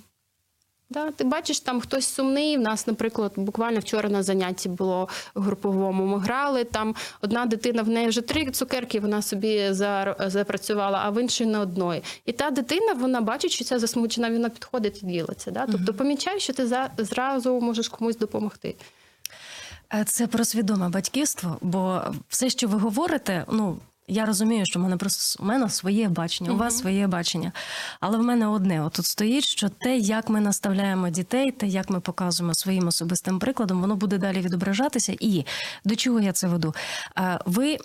Да, 0.90 1.12
ти 1.12 1.24
бачиш, 1.24 1.60
там 1.60 1.82
хтось 1.82 2.06
сумний. 2.08 2.58
В 2.58 2.60
нас, 2.62 2.88
наприклад, 2.88 3.32
буквально 3.36 3.80
вчора 3.80 4.10
на 4.10 4.24
занятті 4.24 4.70
було 4.70 5.08
груповому. 5.36 6.06
Ми 6.06 6.20
грали 6.20 6.64
там. 6.64 6.96
Одна 7.22 7.46
дитина 7.46 7.84
в 7.84 7.90
неї 7.90 8.08
вже 8.08 8.22
три 8.22 8.52
цукерки, 8.52 9.00
вона 9.00 9.22
собі 9.22 9.74
запрацювала, 10.20 11.02
а 11.04 11.10
в 11.10 11.22
іншій 11.22 11.46
не 11.46 11.60
одної. 11.60 12.04
І 12.26 12.32
та 12.32 12.52
дитина, 12.52 12.94
вона 12.94 13.22
бачить, 13.22 13.52
що 13.52 13.64
ця 13.66 13.80
засмучена, 13.80 14.30
вона 14.30 14.50
підходить 14.50 15.04
і 15.04 15.06
ділиться. 15.06 15.52
Да? 15.52 15.68
Тобто 15.72 15.94
помічай, 15.94 16.40
що 16.40 16.54
ти 16.54 16.88
зразу 16.98 17.60
можеш 17.60 17.90
комусь 17.90 18.18
допомогти. 18.18 18.76
Е, 19.94 20.04
Це 20.04 20.28
про 20.28 20.46
свідоме 20.46 20.90
батьківство, 20.90 21.58
бо 21.62 22.02
все, 22.30 22.50
що 22.50 22.68
ви 22.68 22.78
говорите, 22.78 23.46
ну. 23.52 23.78
Я 24.12 24.26
розумію, 24.26 24.66
що 24.66 24.80
в 24.80 24.82
мене 24.82 24.98
просто 24.98 25.44
у 25.44 25.46
мене 25.46 25.70
своє 25.70 26.10
бачення, 26.10 26.52
у 26.52 26.58
вас 26.58 26.78
своє 26.78 27.08
бачення. 27.08 27.52
Але 28.00 28.18
в 28.18 28.24
мене 28.24 28.48
одне 28.48 28.84
отут 28.84 29.06
стоїть, 29.06 29.44
що 29.44 29.70
те, 29.70 29.98
як 29.98 30.30
ми 30.30 30.42
наставляємо 30.42 31.10
дітей, 31.10 31.52
те, 31.52 31.68
як 31.68 31.90
ми 31.90 32.00
показуємо 32.00 32.54
своїм 32.54 32.88
особистим 32.88 33.40
прикладом, 33.40 33.82
воно 33.82 33.96
буде 33.96 34.18
далі 34.18 34.42
відображатися. 34.42 35.16
І 35.20 35.46
до 35.86 35.96
чого 35.96 36.20
я 36.20 36.32
це 36.32 36.48
веду? 36.48 36.74
Е, 37.18 37.40
Ви. 37.46 37.78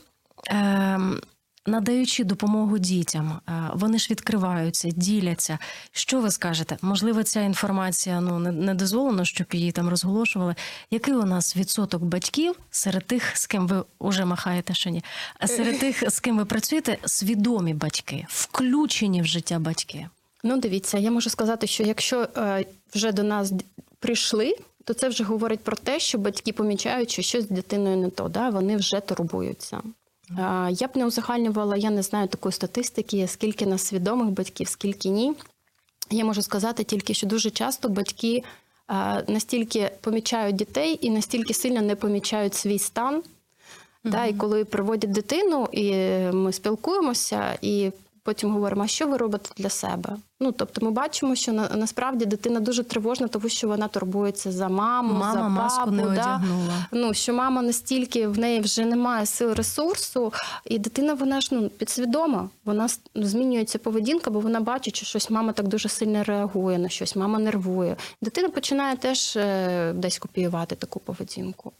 ем, 0.50 1.20
Надаючи 1.66 2.24
допомогу 2.24 2.78
дітям, 2.78 3.40
е, 3.48 3.70
вони 3.74 3.98
ж 3.98 4.08
відкриваються, 4.10 4.88
діляться. 4.88 5.58
Що 5.92 6.20
ви 6.20 6.30
скажете? 6.30 6.76
Можливо, 6.82 7.22
ця 7.22 7.40
інформація 7.40 8.20
ну 8.20 8.38
не, 8.38 8.52
не 8.52 8.74
дозволено, 8.74 9.24
щоб 9.24 9.46
її 9.52 9.72
там 9.72 9.88
розголошували. 9.88 10.54
Який 10.90 11.14
у 11.14 11.24
нас 11.24 11.56
відсоток 11.56 12.02
батьків 12.02 12.54
серед 12.70 13.04
тих, 13.04 13.36
з 13.36 13.46
ким 13.46 13.66
ви 13.66 13.84
уже 13.98 14.24
махаєте, 14.24 14.74
що 14.74 14.90
ні? 14.90 15.04
Серед 15.46 15.78
тих, 15.78 16.10
з 16.10 16.20
ким 16.20 16.36
ви 16.36 16.44
працюєте, 16.44 16.98
свідомі 17.04 17.74
батьки, 17.74 18.26
включені 18.28 19.22
в 19.22 19.26
життя 19.26 19.58
батьки? 19.58 20.08
Ну, 20.44 20.56
дивіться, 20.56 20.98
я 20.98 21.10
можу 21.10 21.30
сказати, 21.30 21.66
що 21.66 21.82
якщо 21.82 22.28
е, 22.36 22.64
вже 22.94 23.12
до 23.12 23.22
нас 23.22 23.52
прийшли, 23.98 24.56
то 24.84 24.94
це 24.94 25.08
вже 25.08 25.24
говорить 25.24 25.60
про 25.60 25.76
те, 25.76 26.00
що 26.00 26.18
батьки 26.18 26.52
помічають, 26.52 27.10
що 27.10 27.22
щось 27.22 27.44
з 27.44 27.48
дитиною 27.48 27.96
не 27.96 28.10
то, 28.10 28.28
да? 28.28 28.50
вони 28.50 28.76
вже 28.76 29.00
турбуються. 29.00 29.82
Е, 30.30 30.68
я 30.70 30.88
б 30.88 30.90
не 30.94 31.06
узагальнювала, 31.06 31.76
я 31.76 31.90
не 31.90 32.02
знаю 32.02 32.28
такої 32.28 32.52
статистики, 32.52 33.28
скільки 33.28 33.66
нас 33.66 33.86
свідомих 33.86 34.28
батьків, 34.28 34.68
скільки 34.68 35.08
ні. 35.08 35.32
Я 36.10 36.24
можу 36.24 36.42
сказати 36.42 36.84
тільки, 36.84 37.14
що 37.14 37.26
дуже 37.26 37.50
часто 37.50 37.88
батьки 37.88 38.42
е, 38.90 39.24
настільки 39.28 39.90
помічають 40.00 40.56
дітей 40.56 40.98
і 41.00 41.10
настільки 41.10 41.54
сильно 41.54 41.82
не 41.82 41.96
помічають 41.96 42.54
свій 42.54 42.78
стан. 42.78 43.22
Та 44.12 44.26
і 44.26 44.34
коли 44.34 44.64
приводять 44.64 45.12
дитину, 45.12 45.68
і 45.72 45.92
ми 46.32 46.52
спілкуємося, 46.52 47.58
і 47.62 47.90
потім 48.26 48.50
говоримо, 48.50 48.82
а 48.82 48.86
що 48.86 49.06
ви 49.06 49.16
робите 49.16 49.50
для 49.56 49.70
себе? 49.70 50.16
Ну 50.40 50.52
тобто, 50.52 50.84
ми 50.84 50.90
бачимо, 50.90 51.34
що 51.34 51.52
на, 51.52 51.68
насправді 51.68 52.24
дитина 52.24 52.60
дуже 52.60 52.84
тривожна, 52.84 53.28
тому 53.28 53.48
що 53.48 53.68
вона 53.68 53.88
турбується 53.88 54.52
за 54.52 54.68
маму, 54.68 55.12
Мама 55.12 55.32
за 55.32 55.48
маску 55.48 55.78
папу, 55.78 55.90
не 55.90 56.02
да? 56.02 56.08
одягнула. 56.08 56.86
Ну 56.92 57.14
що 57.14 57.34
мама 57.34 57.62
настільки 57.62 58.26
в 58.26 58.38
неї 58.38 58.60
вже 58.60 58.84
немає 58.84 59.26
сил 59.26 59.52
ресурсу, 59.52 60.32
і 60.64 60.78
дитина 60.78 61.14
вона 61.14 61.40
ж 61.40 61.48
ну 61.52 61.68
підсвідома. 61.68 62.48
Вона 62.64 62.88
змінюється 63.14 63.78
поведінка, 63.78 64.30
бо 64.30 64.40
вона 64.40 64.60
бачить, 64.60 64.96
що 64.96 65.06
щось 65.06 65.30
мама 65.30 65.52
так 65.52 65.68
дуже 65.68 65.88
сильно 65.88 66.24
реагує 66.24 66.78
на 66.78 66.88
щось, 66.88 67.16
мама 67.16 67.38
нервує. 67.38 67.96
Дитина 68.22 68.48
починає 68.48 68.96
теж 68.96 69.36
е, 69.36 69.92
десь 69.92 70.18
копіювати 70.18 70.74
таку 70.74 71.00
поведінку. 71.00 71.72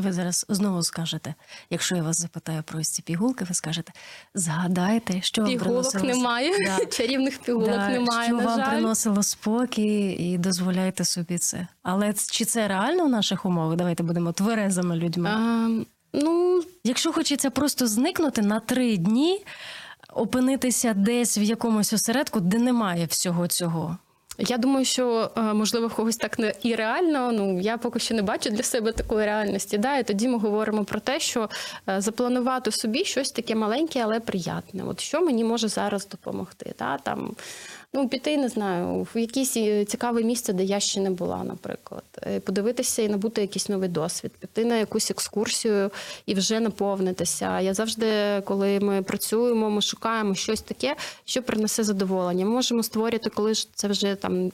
І 0.00 0.02
ви 0.02 0.12
зараз 0.12 0.46
знову 0.48 0.82
скажете, 0.82 1.34
якщо 1.70 1.96
я 1.96 2.02
вас 2.02 2.20
запитаю 2.20 2.62
про 2.62 2.82
ці 2.84 3.02
пігулки, 3.02 3.44
ви 3.44 3.54
скажете, 3.54 3.92
згадайте, 4.34 5.22
що 5.22 5.42
вам 5.42 5.50
Пігулок 5.50 5.90
приносило... 5.90 6.04
немає, 6.14 6.52
Да. 6.66 6.86
чарівних 6.96 7.38
пігулок 7.38 7.70
Да, 7.70 7.88
немає. 7.88 8.28
що 8.28 8.36
на 8.36 8.44
вам 8.44 8.60
жаль. 8.60 8.70
приносило 8.70 9.22
спокій 9.22 10.10
і 10.12 10.38
дозволяйте 10.38 11.04
собі 11.04 11.38
це. 11.38 11.66
Але 11.82 12.12
чи 12.12 12.44
це 12.44 12.68
реально 12.68 13.04
в 13.04 13.08
наших 13.08 13.46
умовах? 13.46 13.76
Давайте 13.76 14.02
будемо 14.02 14.32
тверезими 14.32 14.96
людьми. 14.96 15.30
А, 15.30 15.68
ну, 16.12 16.62
Якщо 16.84 17.12
хочеться 17.12 17.50
просто 17.50 17.86
зникнути 17.86 18.42
на 18.42 18.60
три 18.60 18.96
дні, 18.96 19.44
опинитися 20.14 20.94
десь 20.94 21.38
в 21.38 21.42
якомусь 21.42 21.92
осередку, 21.92 22.40
де 22.40 22.58
немає 22.58 23.06
всього 23.06 23.48
цього. 23.48 23.98
Я 24.40 24.58
думаю, 24.58 24.84
що 24.84 25.30
е, 25.36 25.40
можливо 25.40 25.86
в 25.86 25.94
когось 25.94 26.16
так 26.16 26.38
не 26.38 26.54
і 26.62 26.74
реально. 26.74 27.32
Ну 27.32 27.60
я 27.60 27.78
поки 27.78 27.98
що 27.98 28.14
не 28.14 28.22
бачу 28.22 28.50
для 28.50 28.62
себе 28.62 28.92
такої 28.92 29.26
реальності. 29.26 29.78
Да? 29.78 29.98
І 29.98 30.02
тоді 30.02 30.28
ми 30.28 30.38
говоримо 30.38 30.84
про 30.84 31.00
те, 31.00 31.20
що 31.20 31.50
е, 31.88 32.00
запланувати 32.00 32.70
собі 32.72 33.04
щось 33.04 33.30
таке 33.30 33.54
маленьке, 33.54 34.00
але 34.04 34.20
приятне. 34.20 34.84
От 34.84 35.00
що 35.00 35.20
мені 35.20 35.44
може 35.44 35.68
зараз 35.68 36.08
допомогти? 36.08 36.74
Да? 36.78 36.98
Там, 36.98 37.34
ну, 37.92 38.08
піти, 38.08 38.36
не 38.36 38.48
знаю, 38.48 39.06
в 39.14 39.20
якесь 39.20 39.56
е, 39.56 39.84
цікаве 39.84 40.22
місце, 40.22 40.52
де 40.52 40.64
я 40.64 40.80
ще 40.80 41.00
не 41.00 41.10
була, 41.10 41.44
наприклад. 41.44 42.04
Е, 42.22 42.40
Подивитися 42.40 43.02
і 43.02 43.08
набути 43.08 43.40
якийсь 43.40 43.68
новий 43.68 43.88
досвід, 43.88 44.32
піти 44.32 44.64
на 44.64 44.76
якусь 44.76 45.10
екскурсію 45.10 45.90
і 46.26 46.34
вже 46.34 46.60
наповнитися. 46.60 47.60
Я 47.60 47.74
завжди, 47.74 48.40
коли 48.44 48.80
ми 48.80 49.02
працюємо, 49.02 49.70
ми 49.70 49.82
шукаємо 49.82 50.34
щось 50.34 50.60
таке, 50.60 50.96
що 51.24 51.42
принесе 51.42 51.84
задоволення. 51.84 52.44
Ми 52.44 52.50
можемо 52.50 52.82
створити, 52.82 53.30
коли 53.30 53.54
ж 53.54 53.68
це 53.74 53.88
вже 53.88 54.14
там 54.14 54.52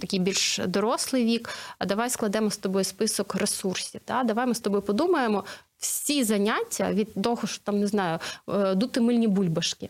такий 0.00 0.18
більш 0.18 0.60
дорослий 0.66 1.24
вік. 1.24 1.48
А 1.78 1.86
давай 1.86 2.10
складемо 2.10 2.50
з 2.50 2.56
тобою 2.56 2.84
список 2.84 3.34
ресурсів. 3.34 4.00
Та? 4.04 4.24
Давай 4.24 4.46
ми 4.46 4.54
з 4.54 4.60
тобою 4.60 4.82
подумаємо 4.82 5.44
всі 5.78 6.24
заняття 6.24 6.92
від 6.92 7.22
того, 7.22 7.46
що 7.46 7.62
там 7.64 7.80
не 7.80 7.86
знаю, 7.86 8.18
е, 8.48 8.74
дути 8.74 9.00
мильні 9.00 9.28
бульбашки. 9.28 9.88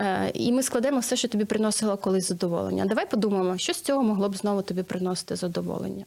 Е, 0.00 0.30
І 0.34 0.52
ми 0.52 0.62
складемо 0.62 0.98
все, 0.98 1.16
що 1.16 1.28
тобі 1.28 1.44
приносило 1.44 1.96
колись 1.96 2.28
задоволення. 2.28 2.84
Давай 2.84 3.10
подумаємо, 3.10 3.58
що 3.58 3.74
з 3.74 3.80
цього 3.80 4.02
могло 4.02 4.28
б 4.28 4.36
знову 4.36 4.62
тобі 4.62 4.82
приносити 4.82 5.36
задоволення. 5.36 6.04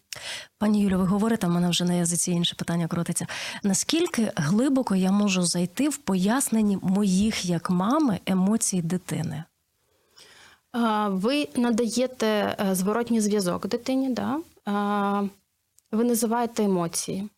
Пані 0.59 0.81
Юлю, 0.81 0.97
ви 0.97 1.05
говорите, 1.05 1.47
в 1.47 1.49
мене 1.49 1.69
вже 1.69 1.85
на 1.85 1.93
язиці 1.93 2.31
інше 2.31 2.55
питання 2.55 2.87
крутиться. 2.87 3.27
Наскільки 3.63 4.31
глибоко 4.35 4.95
я 4.95 5.11
можу 5.11 5.43
зайти 5.43 5.89
в 5.89 5.97
поясненні 5.97 6.77
моїх 6.81 7.45
як 7.45 7.69
мами 7.69 8.19
емоцій 8.25 8.81
дитини? 8.81 9.43
Ви 11.07 11.47
надаєте 11.55 12.27
е, 12.27 12.75
зворотній 12.75 13.21
зв'язок 13.21 13.67
дитині, 13.67 14.09
да? 14.09 14.39
Ви 15.91 16.03
називаєте 16.03 16.63
емоції. 16.63 17.29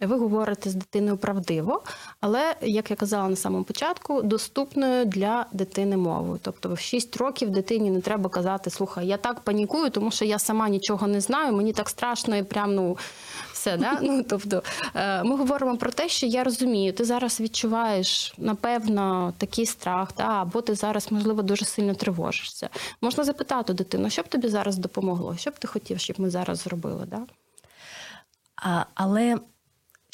Ви 0.00 0.16
говорите 0.16 0.70
з 0.70 0.74
дитиною 0.74 1.16
правдиво, 1.16 1.82
але, 2.20 2.54
як 2.62 2.90
я 2.90 2.96
казала 2.96 3.28
на 3.28 3.36
самому 3.36 3.64
початку, 3.64 4.22
доступною 4.22 5.04
для 5.04 5.46
дитини 5.52 5.96
мовою. 5.96 6.40
Тобто 6.42 6.74
в 6.74 6.78
6 6.78 7.16
років 7.16 7.50
дитині 7.50 7.90
не 7.90 8.00
треба 8.00 8.30
казати, 8.30 8.70
слухай, 8.70 9.06
я 9.06 9.16
так 9.16 9.40
панікую, 9.40 9.90
тому 9.90 10.10
що 10.10 10.24
я 10.24 10.38
сама 10.38 10.68
нічого 10.68 11.06
не 11.06 11.20
знаю, 11.20 11.52
мені 11.52 11.72
так 11.72 11.88
страшно 11.88 12.36
і 12.36 12.42
прям 12.42 12.74
ну, 12.74 12.98
Все, 13.52 13.76
да? 13.76 13.98
ну, 14.02 14.22
тобто, 14.22 14.62
е, 14.94 15.22
ми 15.22 15.36
говоримо 15.36 15.76
про 15.76 15.90
те, 15.90 16.08
що 16.08 16.26
я 16.26 16.44
розумію, 16.44 16.92
ти 16.92 17.04
зараз 17.04 17.40
відчуваєш, 17.40 18.34
напевно, 18.38 19.34
такий 19.38 19.66
страх, 19.66 20.08
да? 20.16 20.24
або 20.24 20.60
ти 20.60 20.74
зараз, 20.74 21.12
можливо, 21.12 21.42
дуже 21.42 21.64
сильно 21.64 21.94
тривожишся. 21.94 22.68
Можна 23.00 23.24
запитати 23.24 23.74
дитину, 23.74 24.10
що 24.10 24.22
б 24.22 24.28
тобі 24.28 24.48
зараз 24.48 24.76
допомогло? 24.76 25.36
Що 25.36 25.50
б 25.50 25.58
ти 25.58 25.68
хотів, 25.68 26.00
щоб 26.00 26.20
ми 26.20 26.30
зараз 26.30 26.58
зробили? 26.58 27.06
Да? 27.06 27.20
А, 28.56 28.84
але 28.94 29.38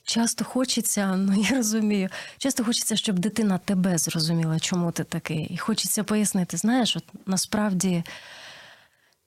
часто 0.06 0.44
хочеться, 0.44 1.16
ну 1.16 1.44
я 1.50 1.56
розумію, 1.56 2.08
часто 2.38 2.64
хочеться, 2.64 2.96
щоб 2.96 3.18
дитина 3.18 3.58
тебе 3.58 3.98
зрозуміла, 3.98 4.58
чому 4.58 4.92
ти 4.92 5.04
такий. 5.04 5.46
І 5.50 5.56
хочеться 5.56 6.04
пояснити, 6.04 6.56
знаєш, 6.56 6.96
от 6.96 7.04
насправді. 7.26 8.04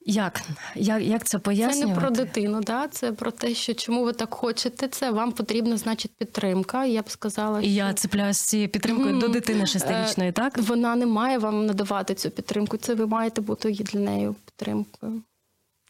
Як? 0.05 0.41
Як, 0.75 1.03
як 1.03 1.25
це 1.25 1.39
Це 1.39 1.85
не 1.85 1.95
про 1.95 2.09
дитину, 2.09 2.61
да? 2.61 2.87
це 2.87 3.11
про 3.11 3.31
те, 3.31 3.53
що 3.53 3.73
чому 3.73 4.03
ви 4.03 4.13
так 4.13 4.33
хочете. 4.33 4.87
Це 4.87 5.11
вам 5.11 5.31
потрібна, 5.31 5.77
значить, 5.77 6.11
підтримка. 6.17 6.85
Я 6.85 7.01
б 7.01 7.11
сказала, 7.11 7.61
І 7.61 7.73
я 7.73 7.93
що 7.93 8.33
з 8.33 8.41
цією 8.41 8.69
підтримкою 8.69 9.09
Мгм. 9.09 9.19
до 9.19 9.27
дитини 9.27 9.65
шестирічної, 9.65 10.31
так? 10.31 10.57
вона 10.57 10.95
не 10.95 11.05
має 11.05 11.37
вам 11.37 11.65
надавати 11.65 12.15
цю 12.15 12.29
підтримку. 12.29 12.77
Це 12.77 12.95
ви 12.95 13.07
маєте 13.07 13.41
бути 13.41 13.71
для 13.83 13.99
неї 13.99 14.33
підтримкою. 14.45 15.23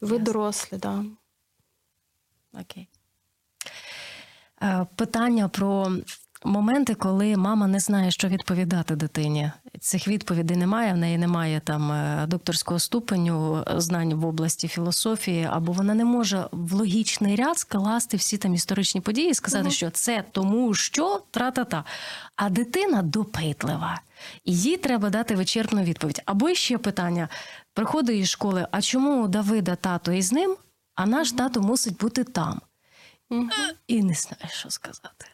Ви 0.00 0.16
Ясно. 0.16 0.18
дорослі, 0.18 0.76
да. 0.76 1.04
Окей. 2.60 2.88
Е, 4.62 4.86
Питання 4.96 5.48
про 5.48 5.92
моменти, 6.44 6.94
коли 6.94 7.36
мама 7.36 7.66
не 7.66 7.80
знає, 7.80 8.10
що 8.10 8.28
відповідати 8.28 8.96
дитині. 8.96 9.50
Цих 9.80 10.08
відповідей 10.08 10.56
немає, 10.56 10.92
в 10.92 10.96
неї 10.96 11.18
немає 11.18 11.60
там 11.64 11.92
е, 11.92 12.26
докторського 12.28 12.80
ступеню, 12.80 13.64
е, 13.68 13.80
знань 13.80 14.14
в 14.14 14.26
області 14.26 14.68
філософії, 14.68 15.48
або 15.50 15.72
вона 15.72 15.94
не 15.94 16.04
може 16.04 16.46
в 16.52 16.72
логічний 16.72 17.36
ряд 17.36 17.58
скласти 17.58 18.16
всі 18.16 18.38
там 18.38 18.54
історичні 18.54 19.00
події 19.00 19.30
і 19.30 19.34
сказати, 19.34 19.62
Мгм. 19.62 19.72
що 19.72 19.90
це 19.90 20.24
тому, 20.32 20.74
що 20.74 21.22
тра-та-та. 21.30 21.84
А 22.36 22.48
дитина 22.50 23.02
допитлива. 23.02 24.00
І 24.44 24.56
їй 24.58 24.76
треба 24.76 25.10
дати 25.10 25.34
вичерпну 25.34 25.82
відповідь. 25.82 26.22
Або 26.26 26.54
ще 26.54 26.78
питання: 26.78 27.28
приходить 27.74 28.20
із 28.20 28.28
школи: 28.28 28.66
а 28.70 28.80
чому 28.82 29.24
у 29.24 29.28
Давида 29.28 29.76
тато 29.76 30.12
із 30.12 30.32
ним, 30.32 30.56
а 30.94 31.06
наш 31.06 31.32
тато 31.32 31.60
мусить 31.60 31.96
бути 31.98 32.24
там? 32.24 32.60
І 33.86 34.02
не 34.02 34.14
знаю, 34.14 34.48
що 34.48 34.70
сказати. 34.70 35.26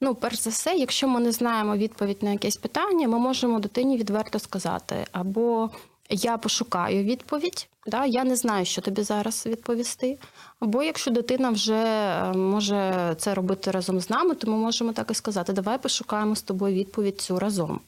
Ну, 0.00 0.14
перш 0.14 0.40
за 0.40 0.50
все, 0.50 0.74
якщо 0.74 1.08
ми 1.08 1.20
не 1.20 1.32
знаємо 1.32 1.76
відповідь 1.76 2.22
на 2.22 2.30
якесь 2.30 2.56
питання, 2.56 3.08
ми 3.08 3.18
можемо 3.18 3.60
дитині 3.60 3.96
відверто 3.96 4.38
сказати, 4.38 5.06
або 5.12 5.70
я 6.10 6.38
пошукаю 6.38 7.04
відповідь, 7.04 7.68
да, 7.86 8.06
я 8.06 8.24
не 8.24 8.36
знаю, 8.36 8.64
що 8.64 8.80
тобі 8.80 9.02
зараз 9.02 9.46
відповісти. 9.46 10.18
Або 10.60 10.82
якщо 10.82 11.10
дитина 11.10 11.50
вже 11.50 11.74
е, 11.74 12.32
може 12.32 13.14
це 13.18 13.34
робити 13.34 13.70
разом 13.70 14.00
з 14.00 14.10
нами, 14.10 14.34
то 14.34 14.50
ми 14.50 14.56
можемо 14.56 14.92
так 14.92 15.10
і 15.10 15.14
сказати: 15.14 15.52
давай 15.52 15.78
пошукаємо 15.78 16.36
з 16.36 16.42
тобою 16.42 16.74
відповідь 16.74 17.20
цю 17.20 17.38
разом. 17.38 17.80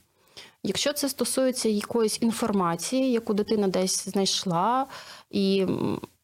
Якщо 0.63 0.93
це 0.93 1.09
стосується 1.09 1.69
якоїсь 1.69 2.23
інформації, 2.23 3.13
яку 3.13 3.35
дитина 3.35 3.69
десь 3.69 4.09
знайшла, 4.09 4.87
і 5.31 5.67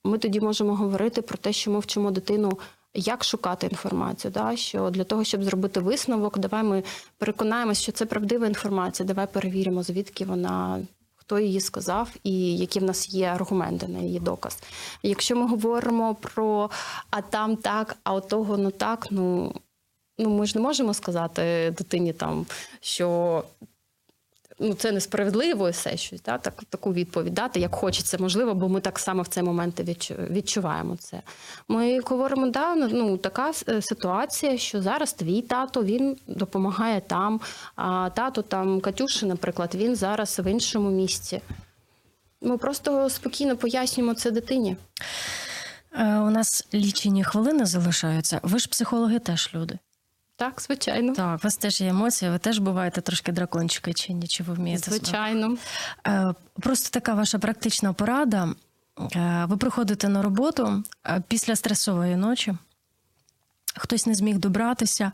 ми 0.04 0.18
тоді 0.18 0.40
можемо 0.40 0.74
говорити 0.74 1.22
про 1.22 1.38
те, 1.38 1.52
що 1.52 1.70
ми 1.70 1.78
вчимо 1.78 2.10
дитину, 2.10 2.58
як 2.96 3.24
шукати 3.24 3.66
інформацію. 3.66 4.30
Да? 4.30 4.56
Що 4.56 4.90
для 4.90 5.04
того, 5.04 5.24
щоб 5.24 5.44
зробити 5.44 5.80
висновок, 5.80 6.38
давай 6.38 6.62
ми 6.62 6.82
переконаємося, 7.18 7.82
що 7.82 7.92
це 7.92 8.06
правдива 8.06 8.46
інформація. 8.46 9.06
Давай 9.06 9.26
перевіримо, 9.32 9.82
звідки 9.82 10.24
вона. 10.24 10.80
Хто 11.16 11.38
її 11.38 11.60
сказав, 11.60 12.10
і 12.24 12.56
які 12.56 12.80
в 12.80 12.82
нас 12.82 13.10
є 13.10 13.26
аргументи 13.26 13.88
на 13.88 13.98
її 13.98 14.20
доказ. 14.20 14.58
Якщо 15.02 15.36
ми 15.36 15.48
говоримо 15.48 16.14
про 16.14 16.70
а 17.10 17.20
там 17.20 17.56
так, 17.56 17.96
а 18.04 18.12
от 18.12 18.32
ну 18.32 18.70
так, 18.70 19.06
ну, 19.10 19.54
ну 20.18 20.30
ми 20.30 20.46
ж 20.46 20.58
не 20.58 20.62
можемо 20.62 20.94
сказати 20.94 21.74
дитині 21.78 22.12
там, 22.12 22.46
що 22.80 23.44
ну, 24.58 24.74
це 24.74 24.92
несправедливо 24.92 25.68
і 25.68 25.70
все 25.70 25.96
щось, 25.96 26.22
да? 26.22 26.38
так, 26.38 26.62
таку 26.68 26.92
відповідь 26.92 27.34
дати, 27.34 27.60
як 27.60 27.74
хочеться, 27.74 28.18
можливо, 28.20 28.54
бо 28.54 28.68
ми 28.68 28.80
так 28.80 28.98
само 28.98 29.22
в 29.22 29.26
цей 29.26 29.42
момент 29.42 29.80
відчуваємо 30.30 30.96
це. 30.96 31.22
Ми 31.68 32.00
говоримо, 32.00 32.46
да, 32.46 32.74
ну, 32.74 33.16
така 33.16 33.52
ситуація, 33.80 34.58
що 34.58 34.82
зараз 34.82 35.12
твій 35.12 35.42
тато 35.42 35.84
він 35.84 36.16
допомагає 36.26 37.00
там, 37.00 37.40
а 37.76 38.10
тато 38.10 38.42
там 38.42 38.80
Катюші, 38.80 39.26
наприклад, 39.26 39.74
він 39.74 39.96
зараз 39.96 40.38
в 40.38 40.50
іншому 40.50 40.90
місці. 40.90 41.40
Ми 42.40 42.58
просто 42.58 43.10
спокійно 43.10 43.56
пояснюємо 43.56 44.14
це 44.14 44.30
дитині. 44.30 44.76
Е, 45.92 46.18
у 46.18 46.30
нас 46.30 46.66
лічені 46.74 47.24
хвилини 47.24 47.66
залишаються. 47.66 48.40
Ви 48.42 48.58
ж 48.58 48.68
психологи 48.68 49.18
теж 49.18 49.50
люди. 49.54 49.78
Так, 50.36 50.60
звичайно. 50.62 51.14
Так, 51.14 51.40
у 51.40 51.44
вас 51.44 51.56
теж 51.56 51.80
є 51.80 51.88
емоції, 51.88 52.30
ви 52.30 52.38
теж 52.38 52.58
буваєте 52.58 53.00
трошки 53.00 53.32
дракончики, 53.32 53.92
чи 53.94 54.12
ні, 54.12 54.26
чи 54.26 54.42
ви 54.42 54.54
вмієте? 54.54 54.90
Звичайно. 54.90 55.56
Е, 56.06 56.34
Просто 56.60 56.90
така 56.90 57.14
ваша 57.14 57.38
практична 57.38 57.92
порада. 57.92 58.48
Е, 59.16 59.44
Ви 59.48 59.56
приходите 59.56 60.08
на 60.08 60.22
роботу 60.22 60.82
е, 61.06 61.22
після 61.28 61.56
стресової 61.56 62.16
ночі. 62.16 62.54
Хтось 63.78 64.06
не 64.06 64.14
зміг 64.14 64.38
добратися, 64.38 65.12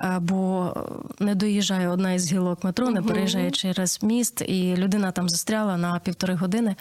е, 0.00 0.18
бо 0.20 0.74
не 1.18 1.34
доїжджає 1.34 1.88
одна 1.88 2.12
із 2.12 2.32
гілок 2.32 2.64
метро, 2.64 2.90
не 2.90 3.02
переїжджає 3.02 3.50
через 3.50 4.02
міст, 4.02 4.40
і 4.40 4.76
людина 4.76 5.12
там 5.12 5.28
застряла 5.28 5.76
на 5.76 5.98
півтори 5.98 6.34
години. 6.34 6.76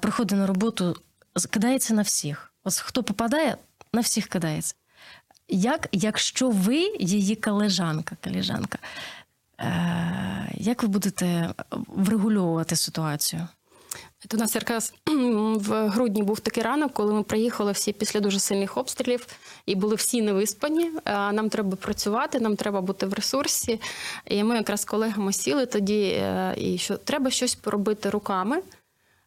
Приходить 0.00 0.38
на 0.38 0.46
роботу, 0.46 0.96
кидається 1.50 1.94
на 1.94 2.02
всіх. 2.02 2.52
Ось 2.64 2.78
хто 2.78 3.02
попадає, 3.02 3.56
на 3.92 4.00
всіх 4.00 4.26
кидається. 4.26 4.74
Як, 5.48 5.88
якщо 5.92 6.50
ви 6.50 6.96
її 7.00 7.36
колежанка, 7.36 8.16
колежанка, 8.24 8.78
е, 9.60 10.50
як 10.54 10.82
ви 10.82 10.88
будете 10.88 11.54
врегульовувати 11.88 12.76
ситуацію? 12.76 13.48
От 14.24 14.34
У 14.34 14.36
нас 14.36 14.54
якраз 14.54 14.94
в 15.56 15.88
грудні 15.88 16.22
був 16.22 16.40
такий 16.40 16.62
ранок, 16.62 16.92
коли 16.92 17.12
ми 17.12 17.22
приїхали 17.22 17.72
всі 17.72 17.92
після 17.92 18.20
дуже 18.20 18.40
сильних 18.40 18.76
обстрілів 18.76 19.26
і 19.66 19.74
були 19.74 19.94
всі 19.94 20.22
невиспані. 20.22 20.90
Нам 21.06 21.48
треба 21.48 21.76
працювати, 21.76 22.40
нам 22.40 22.56
треба 22.56 22.80
бути 22.80 23.06
в 23.06 23.12
ресурсі. 23.12 23.80
І 24.26 24.44
ми 24.44 24.56
якраз 24.56 24.80
з 24.80 24.84
колегами 24.84 25.32
сіли 25.32 25.66
тоді, 25.66 26.02
е, 26.02 26.54
і 26.56 26.78
що 26.78 26.96
треба 26.96 27.30
щось 27.30 27.54
поробити 27.54 28.10
руками. 28.10 28.62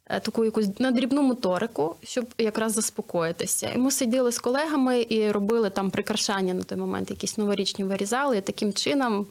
Е, 0.10 0.20
Таку 0.20 0.46
якусь 0.46 0.80
надрібну 0.80 1.22
моторику, 1.22 1.96
щоб 2.04 2.26
якраз 2.38 2.74
заспокоїтися. 2.74 3.72
І 3.76 3.78
ми 3.78 3.92
сиділи 3.92 4.32
з 4.32 4.40
колегами 4.40 5.06
і 5.10 5.32
робили 5.32 5.70
там 5.70 5.92
прикрашання 5.92 6.54
на 6.54 6.64
той 6.64 6.78
момент, 6.78 7.10
якісь 7.10 7.38
новорічні 7.38 7.86
вирізали, 7.86 8.38
і 8.38 8.42
таким 8.42 8.74
чином 8.74 9.28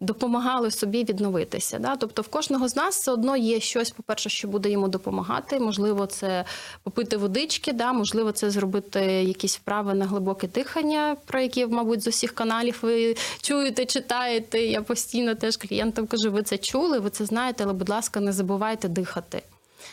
допомагали 0.00 0.70
собі 0.70 1.04
відновитися. 1.04 1.78
Да? 1.78 1.96
Тобто 1.96 2.22
в 2.22 2.28
кожного 2.28 2.68
з 2.68 2.76
нас 2.76 2.96
все 2.96 3.12
одно 3.12 3.36
є 3.36 3.60
щось, 3.60 3.90
по-перше, 3.90 4.28
що 4.28 4.48
буде 4.48 4.70
йому 4.70 4.88
допомагати. 4.88 5.60
Можливо, 5.60 6.06
це 6.06 6.44
попити 6.82 7.16
водички, 7.16 7.72
да? 7.72 7.92
можливо, 7.92 8.32
це 8.32 8.50
зробити 8.50 9.00
якісь 9.04 9.56
вправи 9.56 9.94
на 9.94 10.06
глибоке 10.06 10.48
дихання, 10.48 11.16
про 11.26 11.40
які, 11.40 11.66
мабуть, 11.66 12.02
з 12.02 12.06
усіх 12.06 12.32
каналів 12.32 12.78
ви 12.82 13.16
чуєте, 13.42 13.86
читаєте. 13.86 14.66
Я 14.66 14.82
постійно 14.82 15.34
теж 15.34 15.56
клієнтам 15.56 16.06
кажу, 16.06 16.30
ви 16.30 16.42
це 16.42 16.58
чули, 16.58 16.98
ви 16.98 17.10
це 17.10 17.24
знаєте, 17.24 17.64
але, 17.64 17.72
будь 17.72 17.88
ласка, 17.88 18.20
не 18.20 18.32
забувайте 18.32 18.88
дихати. 18.88 19.42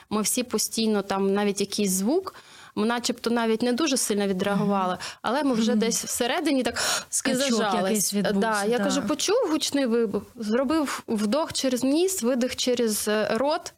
Ми 0.10 0.22
всі 0.22 0.44
постійно 0.44 1.02
там 1.02 1.34
навіть 1.34 1.62
якийсь 1.62 1.92
звук. 1.92 2.36
Ми 2.76 2.86
начебто 2.86 3.30
навіть 3.30 3.62
не 3.62 3.74
дуже 3.74 3.98
сильно 3.98 4.28
відреагували, 4.28 4.98
але 5.22 5.44
ми 5.44 5.54
вже 5.54 5.76
десь 5.76 6.06
всередині 6.06 6.64
так 6.64 7.06
зажались. 7.10 8.14
відбувся, 8.14 8.40
Да, 8.40 8.64
я 8.64 8.80
кажу, 8.80 9.02
почув 9.02 9.38
гучний 9.52 9.86
вибух, 9.86 10.24
зробив 10.36 11.04
вдох 11.08 11.54
через 11.54 11.84
ніс, 11.84 12.24
видих 12.24 12.56
через 12.56 13.08
е, 13.08 13.30
рот. 13.34 13.74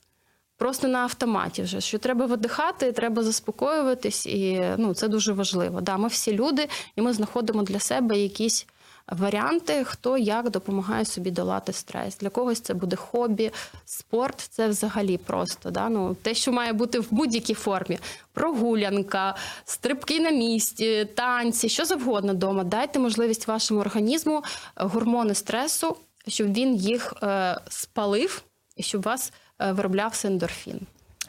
Просто 0.57 0.87
на 0.87 0.99
автоматі 0.99 1.61
вже 1.61 1.81
що 1.81 1.97
треба 1.97 2.25
видихати, 2.25 2.91
треба 2.91 3.23
заспокоюватись, 3.23 4.25
і 4.25 4.63
ну 4.77 4.93
це 4.93 5.07
дуже 5.07 5.33
важливо. 5.33 5.81
Да, 5.81 5.97
ми 5.97 6.07
всі 6.07 6.33
люди, 6.33 6.67
і 6.95 7.01
ми 7.01 7.13
знаходимо 7.13 7.63
для 7.63 7.79
себе 7.79 8.17
якісь 8.17 8.67
варіанти, 9.07 9.83
хто 9.83 10.17
як 10.17 10.49
допомагає 10.49 11.05
собі 11.05 11.31
долати 11.31 11.73
стрес. 11.73 12.17
Для 12.17 12.29
когось 12.29 12.59
це 12.59 12.73
буде 12.73 12.95
хобі, 12.95 13.51
спорт 13.85 14.39
це 14.39 14.67
взагалі 14.67 15.17
просто 15.17 15.71
да? 15.71 15.89
ну, 15.89 16.15
те, 16.21 16.33
що 16.33 16.51
має 16.51 16.73
бути 16.73 16.99
в 16.99 17.07
будь-якій 17.11 17.53
формі: 17.53 17.99
прогулянка, 18.33 19.35
стрибки 19.65 20.19
на 20.19 20.31
місці, 20.31 21.07
танці, 21.15 21.69
що 21.69 21.85
завгодно 21.85 22.33
вдома. 22.33 22.63
Дайте 22.63 22.99
можливість 22.99 23.47
вашому 23.47 23.79
організму 23.79 24.37
е, 24.37 24.43
гормони 24.75 25.35
стресу, 25.35 25.95
щоб 26.27 26.53
він 26.53 26.75
їх 26.75 27.13
е, 27.23 27.57
спалив 27.69 28.43
і 28.75 28.83
щоб 28.83 29.01
вас 29.01 29.33
е, 29.59 29.71
вироблявся 29.71 30.27
ендорфін. 30.27 30.79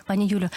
Пані 0.06 0.26
Юлю, 0.26 0.48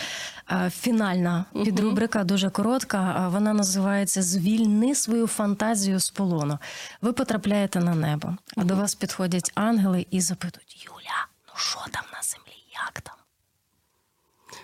е, 0.51 0.69
фінальна 0.79 1.45
підрубрика 1.63 2.23
дуже 2.23 2.49
коротка. 2.49 3.23
е, 3.25 3.29
Вона 3.29 3.53
називається 3.53 4.21
Звільни 4.23 4.95
свою 4.95 5.27
фантазію 5.27 5.99
з 5.99 6.09
полону. 6.09 6.59
Ви 7.01 7.13
потрапляєте 7.13 7.79
на 7.79 7.95
небо, 7.95 8.35
а 8.57 8.63
до 8.63 8.75
вас 8.75 8.95
підходять 8.95 9.51
ангели 9.55 10.05
і 10.11 10.21
запитують: 10.21 10.85
Юля, 10.85 11.27
ну 11.47 11.53
що 11.55 11.79
там 11.91 12.03
на 12.13 12.21
землі? 12.23 12.63
Як 12.73 13.01
там? 13.01 13.15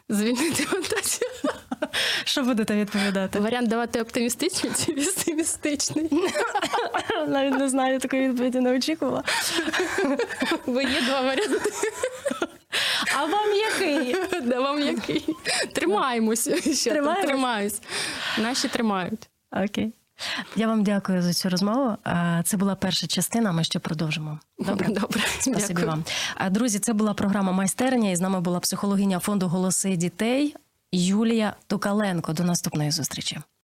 Звільнити 0.09 0.63
фантазію. 0.65 1.29
Що 2.23 2.43
будете 2.43 2.75
відповідати? 2.75 3.39
Варіант 3.39 3.67
давати 3.69 4.01
оптимістичний 4.01 4.73
чи 4.85 4.93
песимістичний? 4.93 6.09
Навіть 7.27 7.53
не 7.59 7.69
знаю, 7.69 7.99
такої 7.99 8.29
відповіді 8.29 8.59
не 8.59 8.75
очікувала. 8.75 9.23
Бо 10.65 10.81
є 10.81 11.01
два 11.01 11.21
варіанти. 11.21 11.71
А 13.17 13.25
вам 13.25 13.53
який? 13.53 14.15
Да 14.41 14.59
вам 14.61 14.79
який? 14.79 15.25
Тримаємося. 15.73 16.57
Ще 16.73 16.91
Тримаємось? 16.91 17.25
тримаюсь. 17.25 17.81
Наші 18.39 18.67
тримають. 18.67 19.29
Окей. 19.51 19.93
Я 20.55 20.67
вам 20.67 20.83
дякую 20.83 21.21
за 21.21 21.33
цю 21.33 21.49
розмову. 21.49 21.97
А, 22.03 22.41
Це 22.45 22.57
була 22.57 22.75
перша 22.75 23.07
частина. 23.07 23.51
Ми 23.51 23.63
ще 23.63 23.79
продовжимо. 23.79 24.39
Добре, 24.59 24.87
Добре. 24.89 25.21
спасибі 25.39 25.59
Дякую. 25.67 25.87
вам. 25.87 26.03
А, 26.35 26.49
Друзі, 26.49 26.79
це 26.79 26.93
була 26.93 27.13
програма 27.13 27.51
майстерня. 27.51 28.09
І 28.11 28.15
з 28.15 28.21
нами 28.21 28.41
була 28.41 28.59
психологиня 28.59 29.19
фонду 29.19 29.47
Голоси 29.47 29.95
дітей 29.95 30.55
Юлія 30.91 31.53
Тукаленко. 31.67 32.33
До 32.33 32.43
наступної 32.43 32.91
зустрічі. 32.91 33.39